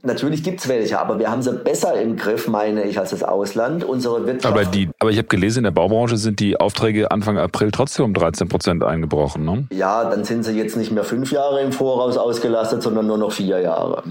[0.02, 3.22] Natürlich gibt es welche, aber wir haben sie besser im Griff, meine ich, als das
[3.22, 3.84] Ausland.
[3.84, 4.54] Unsere Wirtschaft.
[4.54, 8.04] Aber, die, aber ich habe gelesen, in der Baubranche sind die Aufträge Anfang April trotzdem
[8.06, 9.44] um 13 Prozent eingebrochen.
[9.44, 9.66] Ne?
[9.70, 13.32] Ja, dann sind sie jetzt nicht mehr fünf Jahre im Voraus ausgelastet, sondern nur noch
[13.32, 14.02] vier Jahre.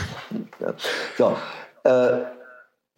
[0.60, 0.72] ja.
[1.18, 1.36] So.
[1.84, 2.18] Äh,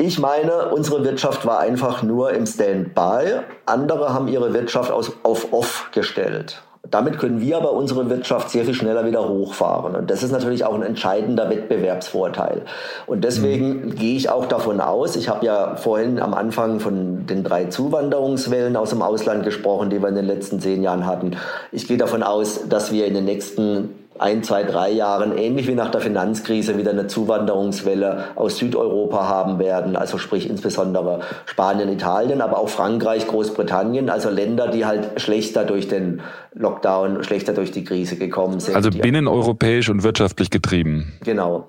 [0.00, 3.40] ich meine, unsere Wirtschaft war einfach nur im Standby.
[3.66, 6.62] Andere haben ihre Wirtschaft aus, auf Off gestellt.
[6.90, 9.94] Damit können wir aber unsere Wirtschaft sehr viel schneller wieder hochfahren.
[9.94, 12.62] Und das ist natürlich auch ein entscheidender Wettbewerbsvorteil.
[13.06, 13.94] Und deswegen mhm.
[13.94, 18.76] gehe ich auch davon aus, ich habe ja vorhin am Anfang von den drei Zuwanderungswellen
[18.76, 21.36] aus dem Ausland gesprochen, die wir in den letzten zehn Jahren hatten.
[21.72, 25.74] Ich gehe davon aus, dass wir in den nächsten ein, zwei, drei Jahren, ähnlich wie
[25.74, 32.40] nach der Finanzkrise, wieder eine Zuwanderungswelle aus Südeuropa haben werden, also sprich insbesondere Spanien, Italien,
[32.40, 36.20] aber auch Frankreich, Großbritannien, also Länder, die halt schlechter durch den
[36.54, 38.74] Lockdown, schlechter durch die Krise gekommen sind.
[38.76, 41.12] Also binneneuropäisch und wirtschaftlich getrieben.
[41.24, 41.68] Genau,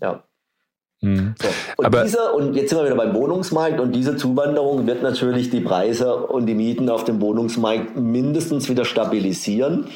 [0.00, 0.22] ja.
[1.02, 1.34] Hm.
[1.40, 1.48] So.
[1.76, 5.48] Und, Aber diese, und jetzt sind wir wieder beim Wohnungsmarkt und diese Zuwanderung wird natürlich
[5.48, 9.86] die Preise und die Mieten auf dem Wohnungsmarkt mindestens wieder stabilisieren.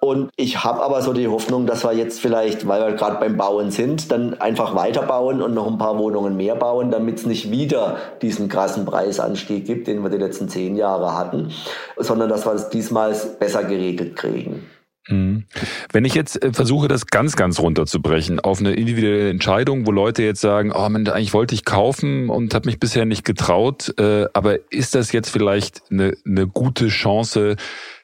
[0.00, 3.36] Und ich habe aber so die Hoffnung, dass wir jetzt vielleicht, weil wir gerade beim
[3.36, 7.50] Bauen sind, dann einfach weiterbauen und noch ein paar Wohnungen mehr bauen, damit es nicht
[7.50, 11.52] wieder diesen krassen Preisanstieg gibt, den wir die letzten zehn Jahre hatten,
[11.96, 14.66] sondern dass wir es diesmal besser geregelt kriegen.
[15.08, 15.44] Mhm.
[15.92, 20.22] Wenn ich jetzt äh, versuche, das ganz, ganz runterzubrechen auf eine individuelle Entscheidung, wo Leute
[20.22, 24.26] jetzt sagen, oh Mensch, eigentlich wollte ich kaufen und habe mich bisher nicht getraut, äh,
[24.32, 27.56] aber ist das jetzt vielleicht eine, eine gute Chance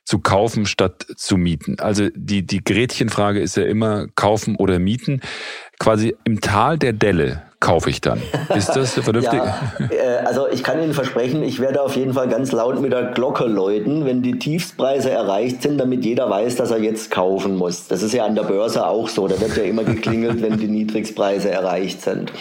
[0.04, 1.76] zu kaufen statt zu mieten?
[1.80, 5.20] Also die, die Gretchenfrage ist ja immer kaufen oder mieten.
[5.78, 8.20] Quasi im Tal der Delle kaufe ich dann?
[8.54, 9.40] Ist das vernünftig?
[9.40, 12.92] ja, äh, also ich kann Ihnen versprechen, ich werde auf jeden Fall ganz laut mit
[12.92, 17.56] der Glocke läuten, wenn die Tiefstpreise erreicht sind, damit jeder weiß, dass er jetzt kaufen
[17.56, 17.88] muss.
[17.88, 19.26] Das ist ja an der Börse auch so.
[19.28, 22.32] Da wird ja immer geklingelt, wenn die Niedrigstpreise erreicht sind.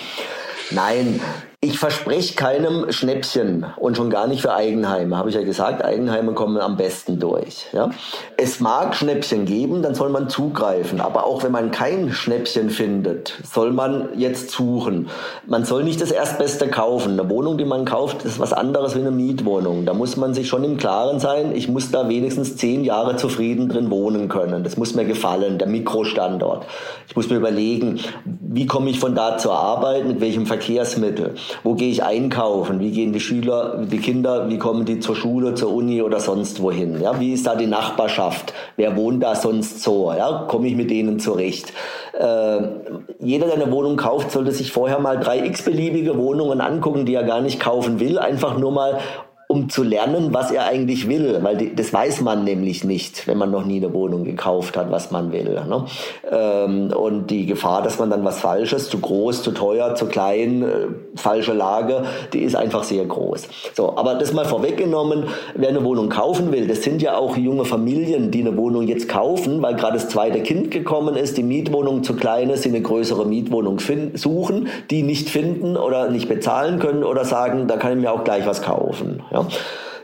[0.71, 1.21] Nein,
[1.63, 5.15] ich verspreche keinem Schnäppchen und schon gar nicht für Eigenheime.
[5.17, 7.67] Habe ich ja gesagt, Eigenheime kommen am besten durch.
[7.71, 7.89] Ja?
[8.35, 10.99] Es mag Schnäppchen geben, dann soll man zugreifen.
[10.99, 15.07] Aber auch wenn man kein Schnäppchen findet, soll man jetzt suchen.
[15.47, 17.17] Man soll nicht das Erstbeste kaufen.
[17.17, 19.85] Eine Wohnung, die man kauft, ist was anderes wie eine Mietwohnung.
[19.85, 23.69] Da muss man sich schon im Klaren sein, ich muss da wenigstens zehn Jahre zufrieden
[23.69, 24.65] drin wohnen können.
[24.65, 26.65] Das muss mir gefallen, der Mikrostandort.
[27.07, 31.35] Ich muss mir überlegen, wie komme ich von da zur Arbeit, mit welchem Verkehrsmittel.
[31.63, 32.79] Wo gehe ich einkaufen?
[32.79, 36.61] Wie gehen die Schüler, die Kinder, wie kommen die zur Schule, zur Uni oder sonst
[36.61, 37.01] wohin?
[37.01, 38.53] Ja, wie ist da die Nachbarschaft?
[38.75, 40.11] Wer wohnt da sonst so?
[40.11, 41.73] Ja, komme ich mit denen zurecht?
[42.17, 42.57] Äh,
[43.19, 47.23] jeder, der eine Wohnung kauft, sollte sich vorher mal drei x-beliebige Wohnungen angucken, die er
[47.23, 48.99] gar nicht kaufen will, einfach nur mal
[49.53, 53.37] um zu lernen, was er eigentlich will, weil die, das weiß man nämlich nicht, wenn
[53.37, 55.61] man noch nie eine Wohnung gekauft hat, was man will.
[55.69, 55.85] Ne?
[56.31, 60.63] Ähm, und die Gefahr, dass man dann was Falsches, zu groß, zu teuer, zu klein,
[60.63, 60.67] äh,
[61.15, 63.47] falsche Lage, die ist einfach sehr groß.
[63.75, 67.65] So, aber das mal vorweggenommen, wer eine Wohnung kaufen will, das sind ja auch junge
[67.65, 72.03] Familien, die eine Wohnung jetzt kaufen, weil gerade das zweite Kind gekommen ist, die Mietwohnung
[72.03, 73.77] zu klein ist, sie eine größere Mietwohnung
[74.15, 78.23] suchen, die nicht finden oder nicht bezahlen können oder sagen, da kann ich mir auch
[78.23, 79.21] gleich was kaufen.
[79.31, 79.42] Ja?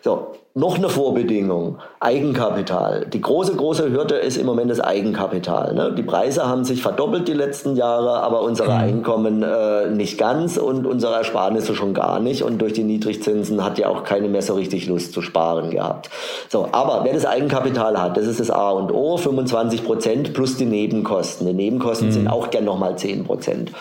[0.01, 3.05] So, noch eine Vorbedingung, Eigenkapital.
[3.05, 5.73] Die große, große Hürde ist im Moment das Eigenkapital.
[5.73, 5.93] Ne?
[5.95, 8.77] Die Preise haben sich verdoppelt die letzten Jahre, aber unsere mhm.
[8.77, 12.43] Einkommen äh, nicht ganz und unsere Ersparnisse schon gar nicht.
[12.43, 16.09] Und durch die Niedrigzinsen hat ja auch keine mehr so richtig Lust zu sparen gehabt.
[16.49, 20.57] So, aber wer das Eigenkapital hat, das ist das A und O, 25 Prozent plus
[20.57, 21.45] die Nebenkosten.
[21.45, 22.13] Die Nebenkosten mhm.
[22.13, 23.71] sind auch gern nochmal 10 Prozent.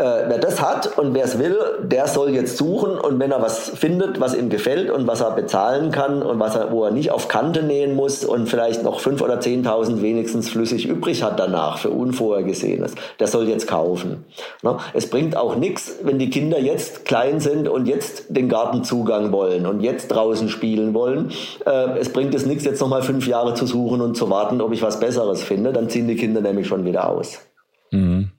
[0.00, 3.42] Äh, wer das hat und wer es will, der soll jetzt suchen und wenn er
[3.42, 6.90] was findet, was ihm gefällt und was er bezahlen kann und was er, wo er
[6.90, 11.38] nicht auf Kante nähen muss und vielleicht noch fünf oder zehntausend wenigstens flüssig übrig hat
[11.38, 14.24] danach für Unvorhergesehenes, der soll jetzt kaufen.
[14.62, 14.78] Ne?
[14.94, 19.66] Es bringt auch nichts, wenn die Kinder jetzt klein sind und jetzt den Gartenzugang wollen
[19.66, 21.30] und jetzt draußen spielen wollen.
[21.66, 24.72] Äh, es bringt es nichts, jetzt nochmal fünf Jahre zu suchen und zu warten, ob
[24.72, 25.74] ich was Besseres finde.
[25.74, 27.38] Dann ziehen die Kinder nämlich schon wieder aus.
[27.90, 28.30] Mhm.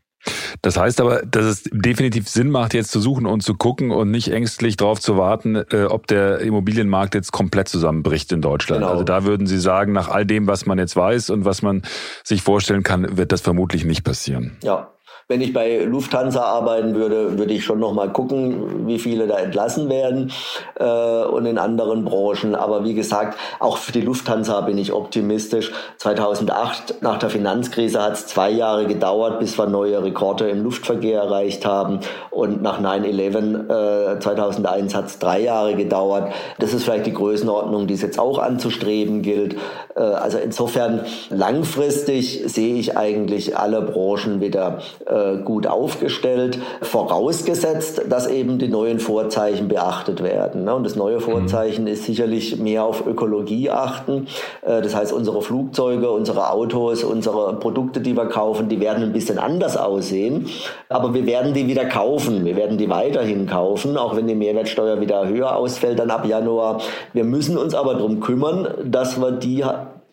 [0.62, 4.12] Das heißt aber, dass es definitiv Sinn macht, jetzt zu suchen und zu gucken und
[4.12, 8.82] nicht ängstlich darauf zu warten, äh, ob der Immobilienmarkt jetzt komplett zusammenbricht in Deutschland.
[8.82, 8.92] Genau.
[8.92, 11.82] Also da würden Sie sagen, nach all dem, was man jetzt weiß und was man
[12.24, 14.58] sich vorstellen kann, wird das vermutlich nicht passieren.
[14.64, 14.92] Ja,
[15.32, 19.38] wenn ich bei Lufthansa arbeiten würde, würde ich schon noch mal gucken, wie viele da
[19.38, 20.34] entlassen werden
[20.76, 22.54] äh, und in anderen Branchen.
[22.54, 25.72] Aber wie gesagt, auch für die Lufthansa bin ich optimistisch.
[26.00, 31.22] 2008 nach der Finanzkrise hat es zwei Jahre gedauert, bis wir neue Rekorde im Luftverkehr
[31.22, 32.02] erreicht haben.
[32.30, 36.34] Und nach 9/11 äh, 2001 hat es drei Jahre gedauert.
[36.60, 39.56] Das ist vielleicht die Größenordnung, die es jetzt auch anzustreben gilt.
[39.96, 48.04] Äh, also insofern langfristig sehe ich eigentlich alle Branchen wieder äh, äh, gut aufgestellt, vorausgesetzt,
[48.10, 50.64] dass eben die neuen Vorzeichen beachtet werden.
[50.66, 50.76] Ne?
[50.76, 54.28] Und das neue Vorzeichen ist sicherlich mehr auf Ökologie achten.
[54.62, 59.14] Äh, das heißt, unsere Flugzeuge, unsere Autos, unsere Produkte, die wir kaufen, die werden ein
[59.14, 60.48] bisschen anders aussehen.
[60.90, 62.46] Aber wir werden die wieder kaufen.
[62.46, 66.82] Wir werden die weiterhin kaufen, auch wenn die Mehrwertsteuer wieder höher ausfällt dann ab Januar.
[67.14, 69.64] Wir müssen uns aber darum kümmern, dass wir die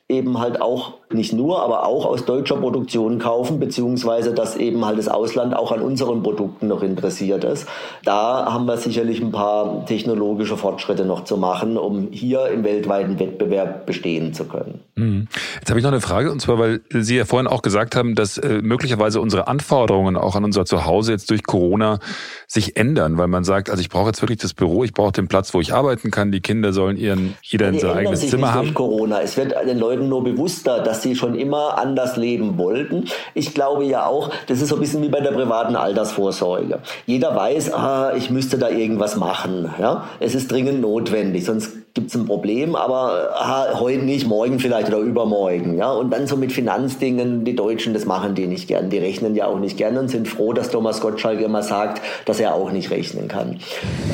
[0.09, 4.98] eben halt auch nicht nur, aber auch aus deutscher Produktion kaufen, beziehungsweise dass eben halt
[4.98, 7.66] das Ausland auch an unseren Produkten noch interessiert ist.
[8.04, 13.18] Da haben wir sicherlich ein paar technologische Fortschritte noch zu machen, um hier im weltweiten
[13.18, 14.80] Wettbewerb bestehen zu können.
[14.96, 15.28] Mhm.
[15.59, 18.14] Jetzt habe ich noch eine Frage, und zwar, weil Sie ja vorhin auch gesagt haben,
[18.14, 22.00] dass äh, möglicherweise unsere Anforderungen auch an unser Zuhause jetzt durch Corona
[22.46, 25.28] sich ändern, weil man sagt, also ich brauche jetzt wirklich das Büro, ich brauche den
[25.28, 28.74] Platz, wo ich arbeiten kann, die Kinder sollen ihren, jeder in sein eigenes Zimmer haben.
[28.74, 29.20] Corona.
[29.20, 33.05] Es wird den Leuten nur bewusster, dass dass sie schon immer anders leben wollten.
[33.32, 36.80] Ich glaube ja auch, das ist so ein bisschen wie bei der privaten Altersvorsorge.
[37.07, 39.72] Jeder weiß, ah, ich müsste da irgendwas machen.
[39.78, 40.09] Ja?
[40.18, 44.86] Es ist dringend notwendig, sonst gibt es ein Problem, aber ah, heute nicht, morgen vielleicht
[44.86, 45.76] oder übermorgen.
[45.78, 45.90] Ja?
[45.90, 48.88] Und dann so mit Finanzdingen, die Deutschen, das machen die nicht gern.
[48.88, 52.38] Die rechnen ja auch nicht gern und sind froh, dass Thomas Gottschalk immer sagt, dass
[52.38, 53.59] er auch nicht rechnen kann.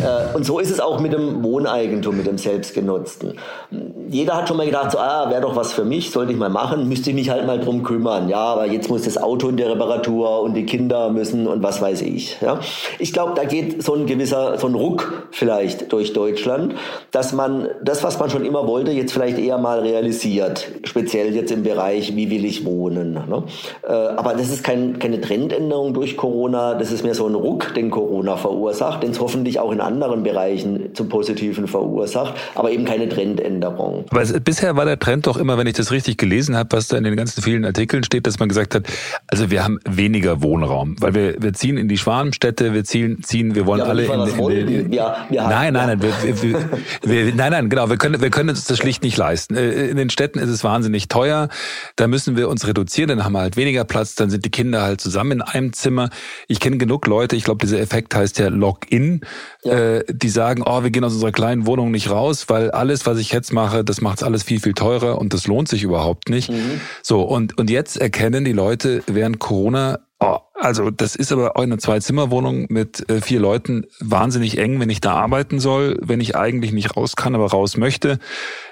[0.03, 3.35] Äh, und so ist es auch mit dem Wohneigentum, mit dem Selbstgenutzten.
[4.09, 6.49] Jeder hat schon mal gedacht, so, ah, wäre doch was für mich, sollte ich mal
[6.49, 8.31] machen, müsste ich mich halt mal drum kümmern.
[8.31, 11.83] Ja, aber jetzt muss das Auto in der Reparatur und die Kinder müssen und was
[11.83, 12.41] weiß ich.
[12.41, 12.61] Ja?
[12.99, 16.77] Ich glaube, da geht so ein gewisser, so ein Ruck vielleicht durch Deutschland,
[17.11, 20.71] dass man das, was man schon immer wollte, jetzt vielleicht eher mal realisiert.
[20.85, 23.15] Speziell jetzt im Bereich, wie will ich wohnen.
[23.15, 23.43] Ne?
[23.83, 26.75] Äh, aber das ist kein, keine Trendänderung durch Corona.
[26.75, 30.23] Das ist mehr so ein Ruck, den Corona verursacht, den es hoffentlich auch in anderen
[30.23, 34.05] Bereichen zum Positiven verursacht, aber eben keine Trendänderung.
[34.11, 36.89] Aber es, bisher war der Trend doch immer, wenn ich das richtig gelesen habe, was
[36.89, 38.85] da in den ganzen vielen Artikeln steht, dass man gesagt hat,
[39.29, 43.55] also wir haben weniger Wohnraum, weil wir, wir ziehen in die Schwarmstädte, wir ziehen, ziehen
[43.55, 46.71] wir wollen ja, alle in, in, in, in ja, ja, nein, nein, nein, wir, wir,
[47.03, 49.57] wir, nein, nein, genau, wir können, wir können uns das schlicht nicht leisten.
[49.57, 51.49] Äh, in den Städten ist es wahnsinnig teuer,
[51.97, 54.83] da müssen wir uns reduzieren, dann haben wir halt weniger Platz, dann sind die Kinder
[54.83, 56.11] halt zusammen in einem Zimmer.
[56.49, 59.21] Ich kenne genug Leute, ich glaube, dieser Effekt heißt ja Login,
[59.63, 59.73] ja.
[59.73, 63.19] äh, die sagen, oh, wir gehen aus unserer kleinen Wohnung nicht raus, weil alles, was
[63.19, 66.51] ich jetzt mache, das macht alles viel, viel teurer und das lohnt sich überhaupt nicht.
[66.51, 66.81] Mhm.
[67.03, 71.63] So, und, und jetzt erkennen die Leute während Corona, oh, also das ist aber auch
[71.63, 76.37] eine Zwei-Zimmer-Wohnung mit äh, vier Leuten wahnsinnig eng, wenn ich da arbeiten soll, wenn ich
[76.37, 78.19] eigentlich nicht raus kann, aber raus möchte.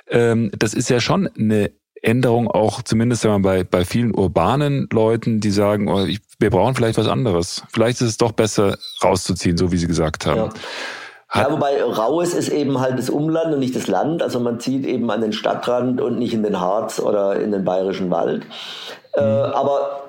[0.09, 1.71] Ähm, das ist ja schon eine
[2.03, 6.51] Änderung auch, zumindest wenn man bei, bei vielen urbanen Leuten, die sagen, oh, ich, wir
[6.51, 7.63] brauchen vielleicht was anderes.
[7.73, 10.37] Vielleicht ist es doch besser rauszuziehen, so wie Sie gesagt haben.
[10.37, 10.51] Ja.
[11.35, 14.23] Ja, wobei Raues ist eben halt das Umland und nicht das Land.
[14.23, 17.65] Also man zieht eben an den Stadtrand und nicht in den Harz oder in den
[17.65, 18.45] bayerischen Wald.
[19.15, 19.27] Äh, mhm.
[19.27, 20.03] Äh, aber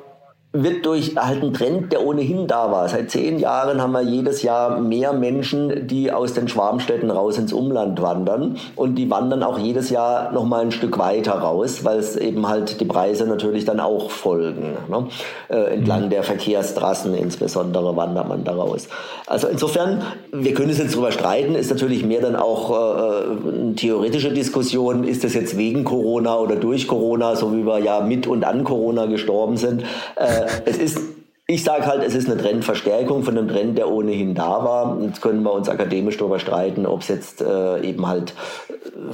[0.55, 2.87] wird durch halt ein Trend, der ohnehin da war.
[2.87, 7.51] Seit zehn Jahren haben wir jedes Jahr mehr Menschen, die aus den Schwarmstädten raus ins
[7.51, 8.57] Umland wandern.
[8.75, 12.47] Und die wandern auch jedes Jahr noch mal ein Stück weiter raus, weil es eben
[12.47, 14.77] halt die Preise natürlich dann auch folgen.
[14.89, 15.07] Ne?
[15.49, 16.09] Äh, entlang mhm.
[16.11, 18.87] der Verkehrstrassen insbesondere wandert man da raus.
[19.25, 23.23] Also insofern, wir können es jetzt drüber streiten, ist natürlich mehr dann auch äh,
[23.59, 28.01] eine theoretische Diskussion, ist das jetzt wegen Corona oder durch Corona, so wie wir ja
[28.01, 29.81] mit und an Corona gestorben sind.
[30.15, 30.99] Äh, es ist
[31.45, 34.97] ich sage halt, es ist eine Trendverstärkung von einem Trend, der ohnehin da war.
[35.01, 38.33] Jetzt können wir uns akademisch darüber streiten, ob es jetzt äh, eben halt
[38.79, 39.13] äh,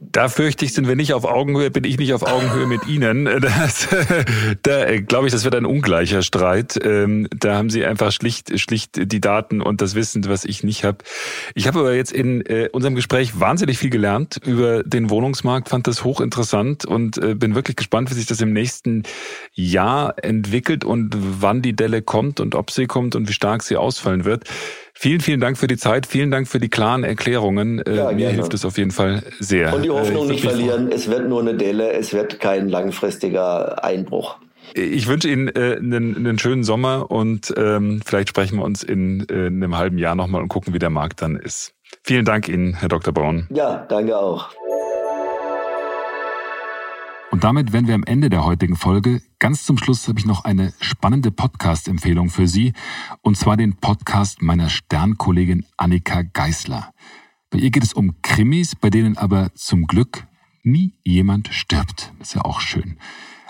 [0.00, 3.24] da fürchte ich, sind wir nicht auf Augenhöhe, bin ich nicht auf Augenhöhe mit Ihnen.
[3.40, 3.88] Das,
[4.62, 6.78] da äh, glaube ich, das wird ein ungleicher Streit.
[6.82, 10.84] Ähm, da haben Sie einfach schlicht, schlicht die Daten und das Wissen, was ich nicht
[10.84, 10.98] habe.
[11.54, 15.86] Ich habe aber jetzt in äh, unserem Gespräch wahnsinnig viel gelernt über den Wohnungsmarkt, fand
[15.86, 19.04] das hochinteressant und äh, bin wirklich gespannt, wie sich das im nächsten
[19.52, 23.76] Jahr entwickelt und wann die Delle kommt und ob sie kommt und wie stark sie
[23.76, 24.44] ausfallen wird.
[24.98, 26.06] Vielen, vielen Dank für die Zeit.
[26.06, 27.80] Vielen Dank für die klaren Erklärungen.
[27.80, 28.32] Äh, ja, Mir gerne.
[28.32, 29.74] hilft es auf jeden Fall sehr.
[29.74, 30.90] Und die Hoffnung äh, nicht verlieren.
[30.90, 31.92] Es wird nur eine Delle.
[31.92, 34.38] Es wird kein langfristiger Einbruch.
[34.72, 39.28] Ich wünsche Ihnen äh, einen, einen, schönen Sommer und ähm, vielleicht sprechen wir uns in,
[39.28, 41.74] äh, in einem halben Jahr nochmal und gucken, wie der Markt dann ist.
[42.02, 43.12] Vielen Dank Ihnen, Herr Dr.
[43.12, 43.46] Braun.
[43.50, 44.48] Ja, danke auch.
[47.36, 49.20] Und damit wären wir am Ende der heutigen Folge.
[49.38, 52.72] Ganz zum Schluss habe ich noch eine spannende Podcast-Empfehlung für Sie,
[53.20, 56.94] und zwar den Podcast meiner Sternkollegin Annika Geisler.
[57.50, 60.26] Bei ihr geht es um Krimis, bei denen aber zum Glück
[60.62, 62.10] nie jemand stirbt.
[62.18, 62.96] Das ist ja auch schön.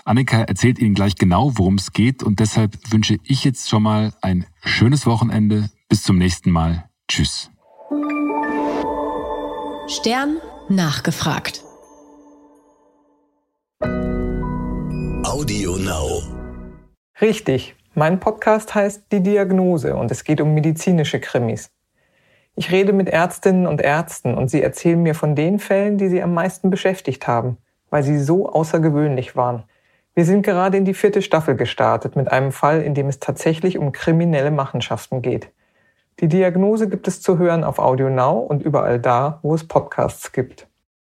[0.03, 4.13] Annika erzählt Ihnen gleich genau, worum es geht, und deshalb wünsche ich jetzt schon mal
[4.21, 5.69] ein schönes Wochenende.
[5.87, 6.89] Bis zum nächsten Mal.
[7.07, 7.51] Tschüss.
[9.87, 11.63] Stern nachgefragt.
[15.37, 16.23] Audio Now.
[17.21, 21.69] Richtig, mein Podcast heißt Die Diagnose und es geht um medizinische Krimis.
[22.55, 26.23] Ich rede mit Ärztinnen und Ärzten und sie erzählen mir von den Fällen, die sie
[26.23, 27.57] am meisten beschäftigt haben,
[27.89, 29.65] weil sie so außergewöhnlich waren.
[30.15, 33.77] Wir sind gerade in die vierte Staffel gestartet mit einem Fall, in dem es tatsächlich
[33.77, 35.51] um kriminelle Machenschaften geht.
[36.19, 40.31] Die Diagnose gibt es zu hören auf Audio Now und überall da, wo es Podcasts
[40.31, 40.66] gibt.